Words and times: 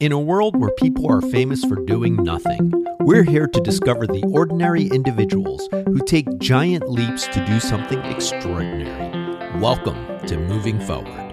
In 0.00 0.12
a 0.12 0.20
world 0.20 0.54
where 0.54 0.70
people 0.78 1.10
are 1.10 1.20
famous 1.20 1.64
for 1.64 1.74
doing 1.84 2.14
nothing, 2.22 2.72
we're 3.00 3.24
here 3.24 3.48
to 3.48 3.60
discover 3.60 4.06
the 4.06 4.22
ordinary 4.32 4.84
individuals 4.84 5.68
who 5.72 5.98
take 6.06 6.38
giant 6.38 6.88
leaps 6.88 7.26
to 7.26 7.44
do 7.44 7.58
something 7.58 7.98
extraordinary. 8.04 9.58
Welcome 9.58 10.24
to 10.28 10.38
Moving 10.38 10.78
Forward. 10.78 11.32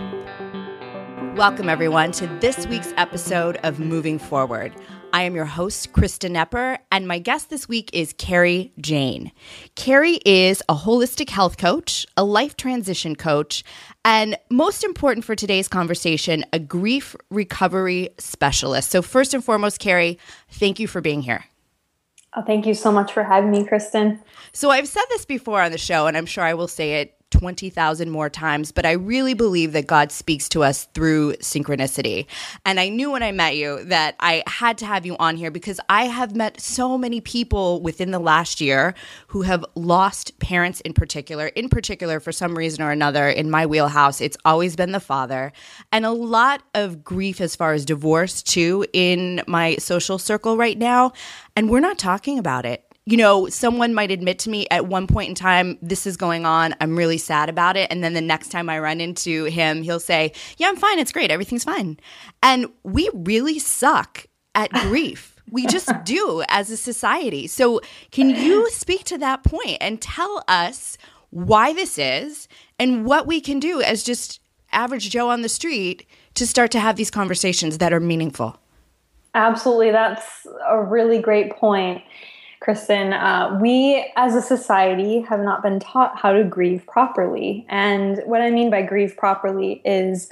Welcome, 1.37 1.69
everyone, 1.69 2.11
to 2.13 2.25
this 2.41 2.65
week's 2.65 2.91
episode 2.97 3.57
of 3.57 3.79
Moving 3.79 4.17
Forward. 4.17 4.73
I 5.15 5.21
am 5.21 5.33
your 5.33 5.45
host, 5.45 5.93
Kristen 5.93 6.33
Nepper, 6.33 6.77
and 6.91 7.07
my 7.07 7.19
guest 7.19 7.49
this 7.49 7.69
week 7.69 7.89
is 7.93 8.11
Carrie 8.17 8.73
Jane. 8.81 9.31
Carrie 9.75 10.19
is 10.25 10.61
a 10.67 10.75
holistic 10.75 11.29
health 11.29 11.57
coach, 11.57 12.05
a 12.17 12.25
life 12.25 12.57
transition 12.57 13.15
coach, 13.15 13.63
and 14.03 14.37
most 14.49 14.83
important 14.83 15.23
for 15.23 15.33
today's 15.33 15.69
conversation, 15.69 16.43
a 16.51 16.59
grief 16.59 17.15
recovery 17.29 18.09
specialist. 18.17 18.91
So, 18.91 19.01
first 19.01 19.33
and 19.33 19.41
foremost, 19.41 19.79
Carrie, 19.79 20.19
thank 20.49 20.81
you 20.81 20.87
for 20.87 20.99
being 20.99 21.21
here. 21.21 21.45
Oh, 22.35 22.41
thank 22.41 22.65
you 22.65 22.73
so 22.73 22.91
much 22.91 23.13
for 23.13 23.23
having 23.23 23.51
me, 23.51 23.65
Kristen. 23.65 24.19
So, 24.51 24.69
I've 24.69 24.89
said 24.89 25.05
this 25.11 25.23
before 25.23 25.61
on 25.61 25.71
the 25.71 25.77
show, 25.77 26.07
and 26.07 26.17
I'm 26.17 26.25
sure 26.25 26.43
I 26.43 26.55
will 26.55 26.67
say 26.67 26.95
it 26.95 27.15
20,000 27.39 28.09
more 28.09 28.29
times, 28.29 28.71
but 28.71 28.85
I 28.85 28.93
really 28.93 29.33
believe 29.33 29.73
that 29.73 29.87
God 29.87 30.11
speaks 30.11 30.47
to 30.49 30.63
us 30.63 30.85
through 30.93 31.33
synchronicity. 31.33 32.27
And 32.65 32.79
I 32.79 32.87
knew 32.87 33.11
when 33.11 33.23
I 33.23 33.33
met 33.33 33.57
you 33.57 33.83
that 33.85 34.15
I 34.21 34.41
had 34.47 34.77
to 34.77 34.85
have 34.85 35.05
you 35.05 35.17
on 35.17 35.35
here 35.35 35.51
because 35.51 35.81
I 35.89 36.05
have 36.05 36.33
met 36.33 36.61
so 36.61 36.97
many 36.97 37.19
people 37.19 37.81
within 37.81 38.11
the 38.11 38.19
last 38.19 38.61
year 38.61 38.95
who 39.27 39.41
have 39.41 39.65
lost 39.75 40.39
parents 40.39 40.79
in 40.81 40.93
particular. 40.93 41.47
In 41.47 41.67
particular, 41.67 42.21
for 42.21 42.31
some 42.31 42.57
reason 42.57 42.81
or 42.81 42.91
another, 42.91 43.27
in 43.27 43.51
my 43.51 43.65
wheelhouse, 43.65 44.21
it's 44.21 44.37
always 44.45 44.77
been 44.77 44.93
the 44.93 44.99
father. 45.01 45.51
And 45.91 46.05
a 46.05 46.11
lot 46.11 46.63
of 46.73 47.03
grief 47.03 47.41
as 47.41 47.55
far 47.55 47.73
as 47.73 47.83
divorce, 47.83 48.41
too, 48.41 48.85
in 48.93 49.41
my 49.45 49.75
social 49.75 50.17
circle 50.17 50.55
right 50.55 50.77
now. 50.77 51.11
And 51.57 51.69
we're 51.69 51.81
not 51.81 51.97
talking 51.97 52.39
about 52.39 52.65
it 52.65 52.84
you 53.05 53.17
know, 53.17 53.47
someone 53.49 53.93
might 53.93 54.09
admit 54.09 54.39
to 54.39 54.49
me 54.49 54.67
at 54.71 54.87
one 54.87 55.05
point 55.05 55.29
in 55.29 55.35
time, 55.35 55.77
this 55.81 56.07
is 56.07 56.17
going 56.17 56.45
on. 56.45 56.73
I'm 56.81 56.97
really 56.97 57.19
sad 57.19 57.49
about 57.49 57.77
it. 57.77 57.91
And 57.91 58.03
then 58.03 58.13
the 58.13 58.21
next 58.21 58.49
time 58.49 58.67
I 58.67 58.79
run 58.79 58.99
into 58.99 59.45
him, 59.45 59.83
he'll 59.83 59.99
say, 59.99 60.33
Yeah, 60.57 60.69
I'm 60.69 60.75
fine. 60.75 60.97
It's 60.97 61.11
great. 61.11 61.29
Everything's 61.29 61.63
fine. 61.63 61.99
And 62.41 62.67
we 62.83 63.09
really 63.13 63.59
suck 63.59 64.25
at 64.55 64.71
grief. 64.73 65.35
We 65.51 65.67
just 65.67 65.91
do 66.03 66.43
as 66.49 66.71
a 66.71 66.77
society. 66.77 67.45
So, 67.45 67.79
can 68.09 68.31
you 68.31 68.69
speak 68.71 69.03
to 69.05 69.17
that 69.19 69.43
point 69.43 69.77
and 69.79 70.01
tell 70.01 70.43
us 70.47 70.97
why 71.29 71.73
this 71.73 71.99
is 71.99 72.47
and 72.79 73.05
what 73.05 73.27
we 73.27 73.39
can 73.39 73.59
do 73.59 73.81
as 73.81 74.03
just 74.03 74.39
average 74.71 75.11
Joe 75.11 75.29
on 75.29 75.43
the 75.43 75.49
street 75.49 76.07
to 76.33 76.47
start 76.47 76.71
to 76.71 76.79
have 76.79 76.95
these 76.95 77.11
conversations 77.11 77.77
that 77.77 77.93
are 77.93 77.99
meaningful? 77.99 78.57
Absolutely. 79.35 79.91
That's 79.91 80.47
a 80.67 80.81
really 80.81 81.19
great 81.19 81.51
point. 81.51 82.01
Kristen, 82.59 83.13
uh, 83.13 83.59
we 83.61 84.11
as 84.15 84.35
a 84.35 84.41
society 84.41 85.21
have 85.21 85.41
not 85.41 85.61
been 85.61 85.79
taught 85.79 86.17
how 86.17 86.33
to 86.33 86.43
grieve 86.43 86.85
properly. 86.87 87.65
And 87.69 88.21
what 88.25 88.41
I 88.41 88.49
mean 88.49 88.69
by 88.69 88.81
grieve 88.81 89.15
properly 89.17 89.81
is 89.85 90.31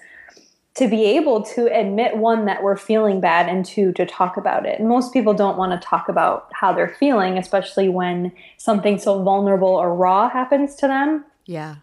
to 0.75 0.87
be 0.87 1.05
able 1.05 1.43
to 1.43 1.67
admit 1.67 2.17
one 2.17 2.45
that 2.45 2.63
we're 2.63 2.77
feeling 2.77 3.21
bad 3.21 3.47
and 3.47 3.63
two 3.63 3.91
to 3.93 4.05
talk 4.05 4.37
about 4.37 4.65
it. 4.65 4.81
most 4.81 5.13
people 5.13 5.33
don't 5.33 5.57
want 5.57 5.79
to 5.79 5.87
talk 5.87 6.09
about 6.09 6.49
how 6.53 6.73
they're 6.73 6.95
feeling, 6.99 7.37
especially 7.37 7.89
when 7.89 8.31
something 8.57 8.97
so 8.97 9.21
vulnerable 9.21 9.67
or 9.67 9.95
raw 9.95 10.29
happens 10.29 10.75
to 10.75 10.87
them. 10.87 11.23
Yeah. 11.45 11.75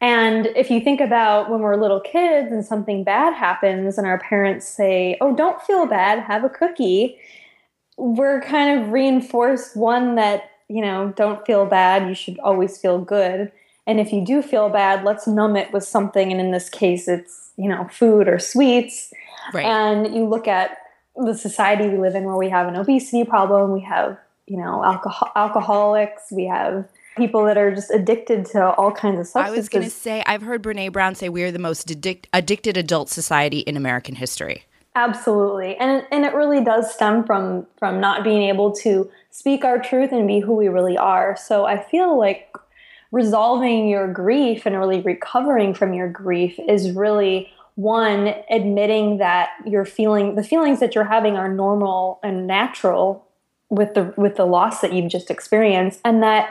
And 0.00 0.46
if 0.54 0.70
you 0.70 0.80
think 0.80 1.00
about 1.00 1.50
when 1.50 1.60
we're 1.60 1.76
little 1.76 2.00
kids 2.00 2.52
and 2.52 2.64
something 2.64 3.04
bad 3.04 3.34
happens 3.34 3.96
and 3.96 4.06
our 4.06 4.18
parents 4.18 4.68
say, 4.68 5.16
"Oh, 5.20 5.34
don't 5.34 5.60
feel 5.62 5.86
bad, 5.86 6.20
have 6.20 6.44
a 6.44 6.48
cookie." 6.48 7.18
We're 7.96 8.40
kind 8.40 8.80
of 8.80 8.90
reinforced 8.90 9.76
one 9.76 10.14
that 10.16 10.50
you 10.68 10.80
know 10.80 11.12
don't 11.16 11.44
feel 11.46 11.66
bad 11.66 12.08
you 12.08 12.14
should 12.14 12.38
always 12.40 12.78
feel 12.78 12.98
good 12.98 13.52
and 13.86 14.00
if 14.00 14.12
you 14.12 14.24
do 14.24 14.42
feel 14.42 14.68
bad 14.68 15.04
let's 15.04 15.26
numb 15.26 15.56
it 15.56 15.72
with 15.72 15.84
something 15.84 16.32
and 16.32 16.40
in 16.40 16.50
this 16.50 16.68
case 16.68 17.06
it's 17.08 17.50
you 17.56 17.68
know 17.68 17.86
food 17.90 18.28
or 18.28 18.38
sweets 18.38 19.12
right. 19.52 19.66
and 19.66 20.14
you 20.14 20.24
look 20.24 20.48
at 20.48 20.78
the 21.16 21.34
society 21.34 21.88
we 21.88 21.98
live 21.98 22.14
in 22.14 22.24
where 22.24 22.36
we 22.36 22.48
have 22.48 22.66
an 22.66 22.76
obesity 22.76 23.24
problem 23.24 23.72
we 23.72 23.80
have 23.80 24.18
you 24.46 24.56
know 24.56 24.82
alcohol- 24.84 25.32
alcoholics 25.36 26.32
we 26.32 26.44
have 26.44 26.88
people 27.16 27.44
that 27.44 27.56
are 27.56 27.74
just 27.74 27.90
addicted 27.90 28.44
to 28.44 28.70
all 28.72 28.90
kinds 28.90 29.20
of 29.20 29.26
substances. 29.26 29.54
I 29.54 29.56
was 29.56 29.68
going 29.68 29.84
to 29.84 29.90
say, 29.90 30.22
I've 30.26 30.42
heard 30.42 30.62
Brene 30.62 30.92
Brown 30.92 31.14
say 31.14 31.28
we 31.28 31.42
are 31.44 31.52
the 31.52 31.58
most 31.58 31.88
addic- 31.88 32.24
addicted 32.32 32.76
adult 32.76 33.08
society 33.08 33.60
in 33.60 33.76
American 33.76 34.16
history. 34.16 34.64
Absolutely. 34.96 35.76
And 35.76 36.06
and 36.12 36.24
it 36.24 36.34
really 36.34 36.62
does 36.62 36.92
stem 36.94 37.24
from 37.24 37.66
from 37.78 38.00
not 38.00 38.22
being 38.22 38.42
able 38.42 38.72
to 38.76 39.10
speak 39.30 39.64
our 39.64 39.78
truth 39.78 40.12
and 40.12 40.26
be 40.26 40.40
who 40.40 40.54
we 40.54 40.68
really 40.68 40.96
are. 40.96 41.36
So 41.36 41.64
I 41.66 41.82
feel 41.82 42.16
like 42.18 42.54
resolving 43.10 43.88
your 43.88 44.12
grief 44.12 44.66
and 44.66 44.76
really 44.76 45.00
recovering 45.00 45.74
from 45.74 45.94
your 45.94 46.08
grief 46.08 46.58
is 46.68 46.92
really 46.92 47.50
one 47.74 48.34
admitting 48.50 49.18
that 49.18 49.50
you're 49.66 49.84
feeling 49.84 50.36
the 50.36 50.44
feelings 50.44 50.78
that 50.78 50.94
you're 50.94 51.04
having 51.04 51.36
are 51.36 51.52
normal 51.52 52.20
and 52.22 52.46
natural 52.46 53.26
with 53.70 53.94
the 53.94 54.14
with 54.16 54.36
the 54.36 54.44
loss 54.44 54.80
that 54.80 54.92
you've 54.92 55.10
just 55.10 55.28
experienced 55.28 56.00
and 56.04 56.22
that 56.22 56.50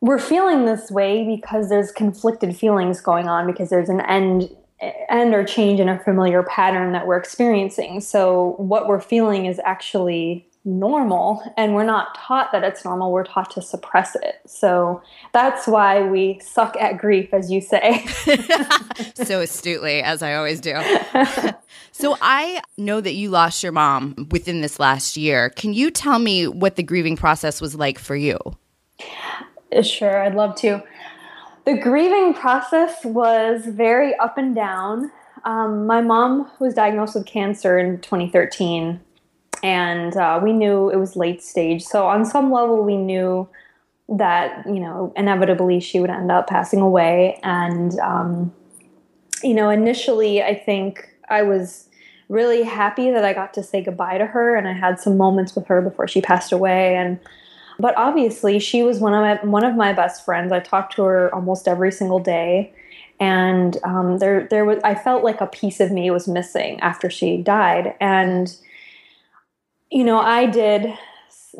we're 0.00 0.18
feeling 0.18 0.64
this 0.64 0.90
way 0.90 1.24
because 1.24 1.68
there's 1.68 1.92
conflicted 1.92 2.56
feelings 2.56 3.00
going 3.02 3.28
on 3.28 3.46
because 3.46 3.68
there's 3.68 3.90
an 3.90 4.00
end 4.02 4.48
end 4.80 5.34
or 5.34 5.44
change 5.44 5.80
in 5.80 5.88
a 5.88 5.98
familiar 5.98 6.42
pattern 6.42 6.92
that 6.92 7.06
we're 7.06 7.16
experiencing. 7.16 8.00
So, 8.00 8.54
what 8.58 8.88
we're 8.88 9.00
feeling 9.00 9.46
is 9.46 9.60
actually 9.64 10.46
normal, 10.64 11.42
and 11.56 11.74
we're 11.74 11.84
not 11.84 12.14
taught 12.16 12.50
that 12.52 12.64
it's 12.64 12.84
normal. 12.84 13.12
We're 13.12 13.24
taught 13.24 13.50
to 13.52 13.62
suppress 13.62 14.16
it. 14.16 14.40
So, 14.46 15.02
that's 15.32 15.66
why 15.66 16.02
we 16.02 16.40
suck 16.40 16.76
at 16.76 16.98
grief, 16.98 17.32
as 17.32 17.50
you 17.50 17.60
say. 17.60 18.04
so 19.14 19.40
astutely, 19.40 20.02
as 20.02 20.22
I 20.22 20.34
always 20.34 20.60
do. 20.60 20.74
so, 21.92 22.16
I 22.20 22.60
know 22.76 23.00
that 23.00 23.14
you 23.14 23.30
lost 23.30 23.62
your 23.62 23.72
mom 23.72 24.28
within 24.30 24.60
this 24.60 24.78
last 24.78 25.16
year. 25.16 25.50
Can 25.50 25.72
you 25.72 25.90
tell 25.90 26.18
me 26.18 26.46
what 26.46 26.76
the 26.76 26.82
grieving 26.82 27.16
process 27.16 27.60
was 27.60 27.74
like 27.74 27.98
for 27.98 28.16
you? 28.16 28.38
Sure, 29.82 30.22
I'd 30.22 30.34
love 30.34 30.54
to. 30.56 30.82
The 31.66 31.76
grieving 31.76 32.32
process 32.32 33.04
was 33.04 33.66
very 33.66 34.14
up 34.18 34.38
and 34.38 34.54
down. 34.54 35.10
Um, 35.44 35.84
my 35.84 36.00
mom 36.00 36.48
was 36.60 36.74
diagnosed 36.74 37.16
with 37.16 37.26
cancer 37.26 37.76
in 37.76 38.00
2013, 38.02 39.00
and 39.64 40.16
uh, 40.16 40.38
we 40.40 40.52
knew 40.52 40.90
it 40.90 40.96
was 40.96 41.16
late 41.16 41.42
stage. 41.42 41.82
So, 41.82 42.06
on 42.06 42.24
some 42.24 42.52
level, 42.52 42.84
we 42.84 42.96
knew 42.96 43.48
that, 44.08 44.64
you 44.64 44.78
know, 44.78 45.12
inevitably 45.16 45.80
she 45.80 45.98
would 45.98 46.08
end 46.08 46.30
up 46.30 46.46
passing 46.46 46.80
away. 46.80 47.40
And, 47.42 47.98
um, 47.98 48.54
you 49.42 49.54
know, 49.54 49.68
initially, 49.68 50.44
I 50.44 50.54
think 50.54 51.16
I 51.28 51.42
was 51.42 51.88
really 52.28 52.62
happy 52.62 53.10
that 53.10 53.24
I 53.24 53.32
got 53.32 53.52
to 53.54 53.64
say 53.64 53.82
goodbye 53.82 54.18
to 54.18 54.26
her, 54.26 54.54
and 54.54 54.68
I 54.68 54.72
had 54.72 55.00
some 55.00 55.16
moments 55.16 55.56
with 55.56 55.66
her 55.66 55.82
before 55.82 56.06
she 56.06 56.20
passed 56.20 56.52
away. 56.52 56.94
And 56.94 57.18
but 57.78 57.96
obviously, 57.96 58.58
she 58.58 58.82
was 58.82 58.98
one 58.98 59.14
of 59.14 59.20
my 59.20 59.50
one 59.50 59.64
of 59.64 59.76
my 59.76 59.92
best 59.92 60.24
friends. 60.24 60.52
I 60.52 60.60
talked 60.60 60.96
to 60.96 61.02
her 61.04 61.34
almost 61.34 61.68
every 61.68 61.92
single 61.92 62.18
day, 62.18 62.72
and 63.20 63.76
um, 63.84 64.18
there 64.18 64.46
there 64.48 64.64
was 64.64 64.78
I 64.84 64.94
felt 64.94 65.24
like 65.24 65.40
a 65.40 65.46
piece 65.46 65.80
of 65.80 65.90
me 65.90 66.10
was 66.10 66.28
missing 66.28 66.80
after 66.80 67.10
she 67.10 67.38
died. 67.38 67.94
And 68.00 68.54
you 69.90 70.04
know, 70.04 70.18
I 70.18 70.46
did 70.46 70.92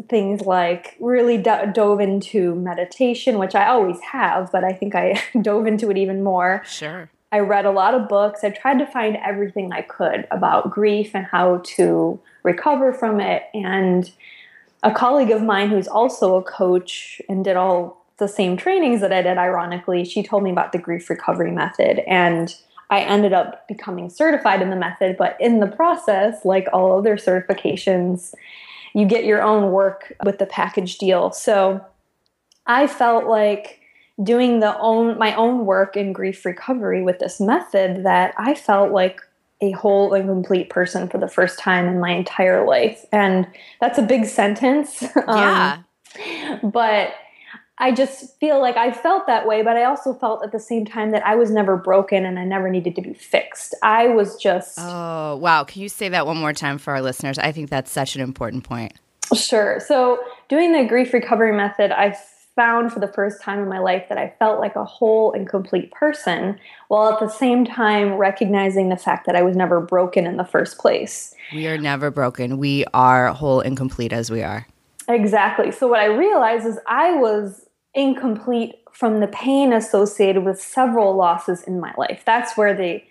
things 0.08 0.42
like 0.42 0.96
really 1.00 1.38
do- 1.38 1.72
dove 1.72 2.00
into 2.00 2.54
meditation, 2.54 3.38
which 3.38 3.54
I 3.54 3.68
always 3.68 4.00
have, 4.00 4.52
but 4.52 4.64
I 4.64 4.72
think 4.72 4.94
I 4.94 5.22
dove 5.42 5.66
into 5.66 5.90
it 5.90 5.96
even 5.96 6.22
more. 6.22 6.62
Sure. 6.66 7.10
I 7.32 7.40
read 7.40 7.66
a 7.66 7.70
lot 7.70 7.94
of 7.94 8.08
books. 8.08 8.44
I 8.44 8.50
tried 8.50 8.78
to 8.78 8.86
find 8.86 9.16
everything 9.16 9.72
I 9.72 9.82
could 9.82 10.26
about 10.30 10.70
grief 10.70 11.10
and 11.14 11.26
how 11.26 11.60
to 11.76 12.20
recover 12.44 12.92
from 12.92 13.20
it. 13.20 13.44
And 13.52 14.10
a 14.86 14.94
colleague 14.94 15.32
of 15.32 15.42
mine 15.42 15.68
who's 15.68 15.88
also 15.88 16.36
a 16.36 16.42
coach 16.42 17.20
and 17.28 17.44
did 17.44 17.56
all 17.56 18.06
the 18.18 18.28
same 18.28 18.56
trainings 18.56 19.00
that 19.00 19.12
I 19.12 19.20
did, 19.20 19.36
ironically, 19.36 20.04
she 20.04 20.22
told 20.22 20.44
me 20.44 20.50
about 20.50 20.70
the 20.70 20.78
grief 20.78 21.10
recovery 21.10 21.50
method. 21.50 21.98
And 22.06 22.54
I 22.88 23.00
ended 23.00 23.32
up 23.32 23.66
becoming 23.66 24.08
certified 24.10 24.62
in 24.62 24.70
the 24.70 24.76
method. 24.76 25.16
But 25.16 25.36
in 25.40 25.58
the 25.58 25.66
process, 25.66 26.44
like 26.44 26.68
all 26.72 26.96
other 26.96 27.16
certifications, 27.16 28.32
you 28.94 29.06
get 29.06 29.24
your 29.24 29.42
own 29.42 29.72
work 29.72 30.14
with 30.24 30.38
the 30.38 30.46
package 30.46 30.98
deal. 30.98 31.32
So 31.32 31.84
I 32.66 32.86
felt 32.86 33.26
like 33.26 33.80
doing 34.22 34.60
the 34.60 34.78
own 34.78 35.18
my 35.18 35.34
own 35.34 35.66
work 35.66 35.96
in 35.96 36.12
grief 36.12 36.44
recovery 36.46 37.02
with 37.02 37.18
this 37.18 37.40
method 37.40 38.04
that 38.04 38.34
I 38.38 38.54
felt 38.54 38.92
like 38.92 39.20
a 39.60 39.70
whole 39.72 40.12
and 40.12 40.28
complete 40.28 40.68
person 40.70 41.08
for 41.08 41.18
the 41.18 41.28
first 41.28 41.58
time 41.58 41.86
in 41.86 41.98
my 41.98 42.10
entire 42.10 42.66
life. 42.66 43.04
And 43.12 43.46
that's 43.80 43.98
a 43.98 44.02
big 44.02 44.26
sentence. 44.26 45.04
Yeah. 45.28 45.78
Um, 45.78 46.70
but 46.70 47.14
I 47.78 47.92
just 47.92 48.38
feel 48.38 48.60
like 48.60 48.76
I 48.76 48.90
felt 48.90 49.26
that 49.26 49.46
way, 49.46 49.62
but 49.62 49.76
I 49.76 49.84
also 49.84 50.14
felt 50.14 50.42
at 50.42 50.52
the 50.52 50.58
same 50.58 50.86
time 50.86 51.10
that 51.10 51.26
I 51.26 51.34
was 51.34 51.50
never 51.50 51.76
broken 51.76 52.24
and 52.24 52.38
I 52.38 52.44
never 52.44 52.70
needed 52.70 52.94
to 52.96 53.02
be 53.02 53.12
fixed. 53.12 53.74
I 53.82 54.08
was 54.08 54.36
just. 54.36 54.78
Oh, 54.80 55.36
wow. 55.36 55.64
Can 55.64 55.82
you 55.82 55.88
say 55.88 56.08
that 56.08 56.26
one 56.26 56.38
more 56.38 56.54
time 56.54 56.78
for 56.78 56.92
our 56.92 57.02
listeners? 57.02 57.38
I 57.38 57.52
think 57.52 57.68
that's 57.68 57.90
such 57.90 58.14
an 58.14 58.22
important 58.22 58.64
point. 58.64 58.94
Sure. 59.34 59.80
So, 59.80 60.20
doing 60.48 60.72
the 60.72 60.84
grief 60.84 61.12
recovery 61.12 61.52
method, 61.52 61.92
I 61.92 62.16
found 62.56 62.92
for 62.92 62.98
the 62.98 63.08
first 63.08 63.40
time 63.40 63.60
in 63.60 63.68
my 63.68 63.78
life 63.78 64.06
that 64.08 64.18
I 64.18 64.34
felt 64.38 64.58
like 64.58 64.74
a 64.74 64.84
whole 64.84 65.32
and 65.32 65.48
complete 65.48 65.92
person, 65.92 66.58
while 66.88 67.12
at 67.12 67.20
the 67.20 67.28
same 67.28 67.64
time 67.64 68.14
recognizing 68.14 68.88
the 68.88 68.96
fact 68.96 69.26
that 69.26 69.36
I 69.36 69.42
was 69.42 69.54
never 69.54 69.80
broken 69.80 70.26
in 70.26 70.38
the 70.38 70.44
first 70.44 70.78
place. 70.78 71.34
We 71.52 71.68
are 71.68 71.78
never 71.78 72.10
broken. 72.10 72.58
We 72.58 72.84
are 72.94 73.28
whole 73.28 73.60
and 73.60 73.76
complete 73.76 74.12
as 74.12 74.30
we 74.30 74.42
are. 74.42 74.66
Exactly. 75.08 75.70
So, 75.70 75.86
what 75.86 76.00
I 76.00 76.06
realized 76.06 76.66
is 76.66 76.78
I 76.86 77.12
was 77.12 77.66
incomplete 77.94 78.74
from 78.92 79.20
the 79.20 79.28
pain 79.28 79.72
associated 79.72 80.44
with 80.44 80.60
several 80.60 81.14
losses 81.14 81.62
in 81.62 81.78
my 81.78 81.92
life. 81.98 82.22
That's 82.24 82.56
where 82.56 82.74
the 82.74 82.94
okay. 82.94 83.02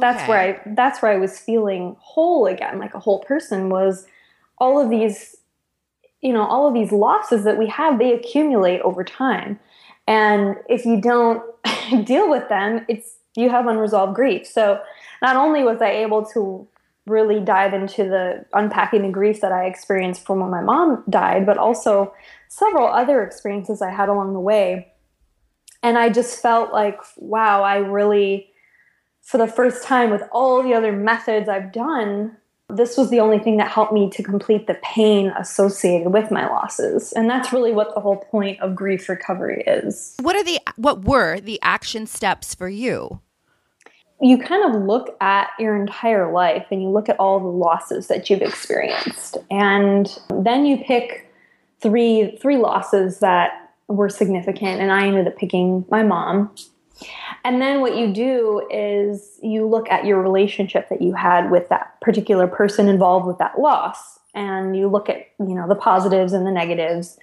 that's 0.00 0.28
where 0.28 0.38
I 0.38 0.60
that's 0.74 1.02
where 1.02 1.12
I 1.12 1.16
was 1.16 1.38
feeling 1.38 1.96
whole 1.98 2.46
again, 2.46 2.78
like 2.78 2.94
a 2.94 3.00
whole 3.00 3.20
person 3.24 3.68
was 3.68 4.06
all 4.58 4.80
of 4.80 4.90
these 4.90 5.36
you 6.24 6.32
know, 6.32 6.44
all 6.44 6.66
of 6.66 6.72
these 6.72 6.90
losses 6.90 7.44
that 7.44 7.58
we 7.58 7.68
have, 7.68 7.98
they 7.98 8.14
accumulate 8.14 8.80
over 8.80 9.04
time. 9.04 9.60
And 10.08 10.56
if 10.70 10.86
you 10.86 10.98
don't 11.00 11.42
deal 12.04 12.28
with 12.30 12.48
them, 12.48 12.84
it's 12.88 13.18
you 13.36 13.50
have 13.50 13.66
unresolved 13.66 14.14
grief. 14.14 14.46
So 14.46 14.80
not 15.20 15.36
only 15.36 15.62
was 15.62 15.82
I 15.82 15.90
able 15.90 16.24
to 16.32 16.66
really 17.06 17.40
dive 17.40 17.74
into 17.74 18.04
the 18.04 18.46
unpacking 18.54 19.02
the 19.02 19.10
grief 19.10 19.42
that 19.42 19.52
I 19.52 19.66
experienced 19.66 20.24
from 20.24 20.40
when 20.40 20.50
my 20.50 20.62
mom 20.62 21.04
died, 21.10 21.44
but 21.44 21.58
also 21.58 22.14
several 22.48 22.88
other 22.88 23.22
experiences 23.22 23.82
I 23.82 23.90
had 23.90 24.08
along 24.08 24.32
the 24.32 24.40
way. 24.40 24.92
And 25.82 25.98
I 25.98 26.08
just 26.08 26.40
felt 26.40 26.72
like, 26.72 26.98
wow, 27.18 27.62
I 27.62 27.76
really, 27.76 28.48
for 29.20 29.36
the 29.36 29.46
first 29.46 29.84
time 29.84 30.10
with 30.10 30.22
all 30.32 30.62
the 30.62 30.72
other 30.72 30.92
methods 30.92 31.50
I've 31.50 31.72
done, 31.72 32.38
this 32.68 32.96
was 32.96 33.10
the 33.10 33.20
only 33.20 33.38
thing 33.38 33.58
that 33.58 33.70
helped 33.70 33.92
me 33.92 34.08
to 34.10 34.22
complete 34.22 34.66
the 34.66 34.74
pain 34.82 35.28
associated 35.38 36.10
with 36.12 36.30
my 36.30 36.46
losses. 36.48 37.12
And 37.12 37.28
that's 37.28 37.52
really 37.52 37.72
what 37.72 37.94
the 37.94 38.00
whole 38.00 38.16
point 38.16 38.60
of 38.60 38.74
grief 38.74 39.08
recovery 39.08 39.62
is. 39.66 40.16
What 40.20 40.34
are 40.34 40.44
the 40.44 40.58
what 40.76 41.04
were 41.04 41.40
the 41.40 41.60
action 41.62 42.06
steps 42.06 42.54
for 42.54 42.68
you? 42.68 43.20
you 44.20 44.38
kind 44.38 44.74
of 44.74 44.82
look 44.82 45.16
at 45.20 45.50
your 45.58 45.76
entire 45.76 46.32
life 46.32 46.66
and 46.70 46.80
you 46.82 46.88
look 46.88 47.08
at 47.08 47.18
all 47.18 47.40
the 47.40 47.46
losses 47.46 48.06
that 48.08 48.30
you've 48.30 48.42
experienced 48.42 49.36
and 49.50 50.18
then 50.42 50.64
you 50.64 50.78
pick 50.78 51.30
three 51.80 52.36
three 52.40 52.56
losses 52.56 53.18
that 53.18 53.70
were 53.88 54.08
significant 54.08 54.80
and 54.80 54.92
i 54.92 55.06
ended 55.06 55.26
up 55.26 55.36
picking 55.36 55.84
my 55.90 56.02
mom 56.02 56.50
and 57.44 57.60
then 57.60 57.80
what 57.80 57.96
you 57.96 58.12
do 58.12 58.66
is 58.70 59.38
you 59.42 59.66
look 59.66 59.90
at 59.90 60.04
your 60.04 60.22
relationship 60.22 60.88
that 60.88 61.02
you 61.02 61.12
had 61.12 61.50
with 61.50 61.68
that 61.68 62.00
particular 62.00 62.46
person 62.46 62.88
involved 62.88 63.26
with 63.26 63.38
that 63.38 63.58
loss 63.58 64.18
and 64.34 64.76
you 64.76 64.88
look 64.88 65.08
at 65.08 65.28
you 65.38 65.54
know 65.54 65.68
the 65.68 65.74
positives 65.74 66.32
and 66.32 66.46
the 66.46 66.52
negatives 66.52 67.18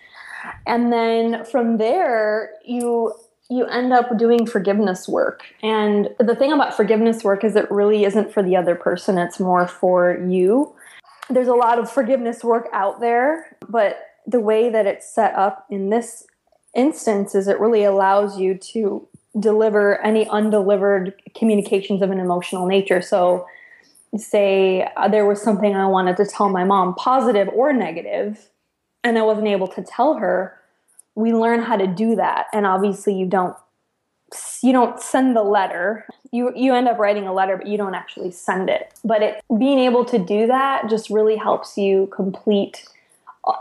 and 0.65 0.91
then 0.91 1.45
from 1.45 1.77
there 1.77 2.51
you 2.65 3.13
you 3.51 3.65
end 3.65 3.91
up 3.91 4.17
doing 4.17 4.45
forgiveness 4.45 5.09
work. 5.09 5.43
And 5.61 6.07
the 6.19 6.37
thing 6.37 6.53
about 6.53 6.73
forgiveness 6.73 7.21
work 7.21 7.43
is 7.43 7.57
it 7.57 7.69
really 7.69 8.05
isn't 8.05 8.33
for 8.33 8.41
the 8.41 8.55
other 8.55 8.75
person, 8.75 9.17
it's 9.17 9.41
more 9.41 9.67
for 9.67 10.17
you. 10.25 10.73
There's 11.29 11.49
a 11.49 11.53
lot 11.53 11.77
of 11.77 11.91
forgiveness 11.91 12.45
work 12.45 12.69
out 12.71 13.01
there, 13.01 13.57
but 13.67 13.99
the 14.25 14.39
way 14.39 14.69
that 14.69 14.85
it's 14.85 15.13
set 15.13 15.35
up 15.35 15.65
in 15.69 15.89
this 15.89 16.25
instance 16.73 17.35
is 17.35 17.49
it 17.49 17.59
really 17.59 17.83
allows 17.83 18.39
you 18.39 18.55
to 18.55 19.05
deliver 19.39 20.01
any 20.01 20.27
undelivered 20.27 21.13
communications 21.35 22.01
of 22.01 22.11
an 22.11 22.19
emotional 22.19 22.65
nature. 22.65 23.01
So, 23.01 23.47
say 24.17 24.87
uh, 24.97 25.07
there 25.07 25.25
was 25.25 25.41
something 25.41 25.75
I 25.75 25.87
wanted 25.87 26.17
to 26.17 26.25
tell 26.25 26.49
my 26.49 26.65
mom, 26.65 26.95
positive 26.95 27.47
or 27.49 27.71
negative, 27.71 28.49
and 29.03 29.17
I 29.17 29.21
wasn't 29.21 29.47
able 29.47 29.67
to 29.69 29.83
tell 29.83 30.15
her 30.15 30.57
we 31.15 31.33
learn 31.33 31.61
how 31.61 31.77
to 31.77 31.87
do 31.87 32.15
that. 32.15 32.47
And 32.53 32.65
obviously 32.65 33.13
you 33.13 33.25
don't 33.25 33.55
you 34.63 34.71
don't 34.71 34.99
send 35.01 35.35
the 35.35 35.43
letter. 35.43 36.05
You 36.31 36.53
you 36.55 36.73
end 36.73 36.87
up 36.87 36.97
writing 36.97 37.27
a 37.27 37.33
letter 37.33 37.57
but 37.57 37.67
you 37.67 37.77
don't 37.77 37.95
actually 37.95 38.31
send 38.31 38.69
it. 38.69 38.93
But 39.03 39.21
it 39.21 39.43
being 39.57 39.79
able 39.79 40.05
to 40.05 40.17
do 40.17 40.47
that 40.47 40.89
just 40.89 41.09
really 41.09 41.35
helps 41.35 41.77
you 41.77 42.07
complete 42.13 42.85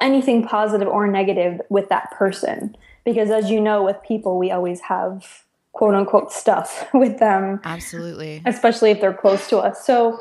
anything 0.00 0.46
positive 0.46 0.86
or 0.86 1.06
negative 1.06 1.60
with 1.70 1.88
that 1.88 2.10
person. 2.12 2.76
Because 3.04 3.30
as 3.30 3.50
you 3.50 3.60
know 3.60 3.82
with 3.82 3.96
people 4.06 4.38
we 4.38 4.50
always 4.50 4.82
have 4.82 5.44
quote 5.80 5.94
unquote 5.94 6.30
stuff 6.30 6.86
with 6.94 7.18
them 7.18 7.58
absolutely 7.64 8.42
especially 8.44 8.90
if 8.90 9.00
they're 9.00 9.14
close 9.14 9.48
to 9.48 9.58
us 9.58 9.84
so 9.84 10.20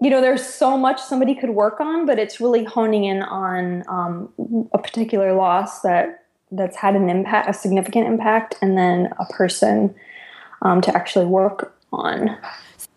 you 0.00 0.10
know 0.10 0.20
there's 0.20 0.44
so 0.44 0.76
much 0.76 1.00
somebody 1.00 1.34
could 1.34 1.50
work 1.50 1.80
on 1.80 2.04
but 2.04 2.18
it's 2.18 2.40
really 2.40 2.64
honing 2.64 3.04
in 3.04 3.22
on 3.22 3.82
um, 3.88 4.68
a 4.72 4.78
particular 4.78 5.32
loss 5.32 5.80
that 5.80 6.24
that's 6.50 6.76
had 6.76 6.96
an 6.96 7.08
impact, 7.08 7.48
a 7.48 7.52
significant 7.52 8.06
impact, 8.06 8.54
and 8.62 8.76
then 8.76 9.12
a 9.18 9.26
person 9.26 9.94
um, 10.62 10.80
to 10.82 10.94
actually 10.94 11.26
work 11.26 11.74
on. 11.92 12.36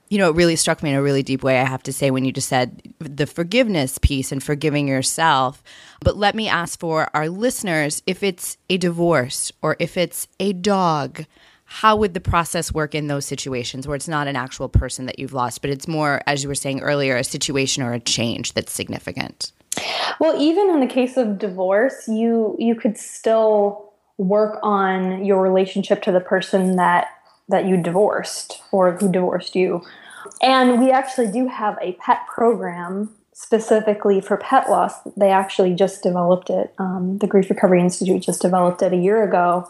You 0.09 0.17
know, 0.17 0.29
it 0.29 0.35
really 0.35 0.57
struck 0.57 0.83
me 0.83 0.89
in 0.89 0.95
a 0.95 1.01
really 1.01 1.23
deep 1.23 1.41
way, 1.41 1.59
I 1.59 1.63
have 1.63 1.83
to 1.83 1.93
say, 1.93 2.11
when 2.11 2.25
you 2.25 2.33
just 2.33 2.49
said 2.49 2.93
the 2.99 3.25
forgiveness 3.25 3.97
piece 3.97 4.31
and 4.31 4.43
forgiving 4.43 4.87
yourself. 4.87 5.63
But 6.01 6.17
let 6.17 6.35
me 6.35 6.49
ask 6.49 6.79
for 6.79 7.09
our 7.13 7.29
listeners 7.29 8.03
if 8.05 8.21
it's 8.21 8.57
a 8.69 8.77
divorce 8.77 9.51
or 9.61 9.77
if 9.79 9.95
it's 9.95 10.27
a 10.39 10.51
dog, 10.51 11.25
how 11.73 11.95
would 11.95 12.13
the 12.13 12.19
process 12.19 12.73
work 12.73 12.93
in 12.93 13.07
those 13.07 13.25
situations 13.25 13.87
where 13.87 13.95
it's 13.95 14.09
not 14.09 14.27
an 14.27 14.35
actual 14.35 14.67
person 14.67 15.05
that 15.05 15.17
you've 15.17 15.31
lost, 15.31 15.61
but 15.61 15.69
it's 15.69 15.87
more, 15.87 16.21
as 16.27 16.43
you 16.43 16.49
were 16.49 16.53
saying 16.53 16.81
earlier, 16.81 17.15
a 17.15 17.23
situation 17.23 17.81
or 17.81 17.93
a 17.93 17.99
change 17.99 18.53
that's 18.53 18.73
significant? 18.73 19.53
Well, 20.19 20.39
even 20.39 20.69
in 20.69 20.81
the 20.81 20.85
case 20.85 21.15
of 21.15 21.39
divorce, 21.39 22.09
you 22.09 22.57
you 22.59 22.75
could 22.75 22.97
still 22.97 23.93
work 24.17 24.59
on 24.61 25.23
your 25.23 25.41
relationship 25.41 26.01
to 26.03 26.11
the 26.11 26.19
person 26.19 26.75
that 26.75 27.07
that 27.47 27.65
you 27.65 27.81
divorced 27.81 28.61
or 28.73 28.97
who 28.97 29.09
divorced 29.09 29.55
you. 29.55 29.81
And 30.41 30.81
we 30.81 30.91
actually 30.91 31.31
do 31.31 31.47
have 31.47 31.77
a 31.81 31.93
pet 31.93 32.27
program 32.27 33.15
specifically 33.31 34.19
for 34.19 34.35
pet 34.35 34.69
loss. 34.69 34.93
They 35.15 35.31
actually 35.31 35.73
just 35.73 36.03
developed 36.03 36.49
it. 36.49 36.73
Um, 36.77 37.17
the 37.19 37.27
Grief 37.27 37.49
Recovery 37.49 37.79
Institute 37.79 38.23
just 38.23 38.41
developed 38.41 38.81
it 38.81 38.91
a 38.91 38.97
year 38.97 39.23
ago 39.23 39.69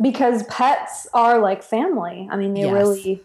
because 0.00 0.42
pets 0.44 1.06
are 1.12 1.38
like 1.38 1.62
family. 1.62 2.28
I 2.30 2.36
mean, 2.36 2.54
they 2.54 2.62
yes. 2.62 2.72
really 2.72 3.24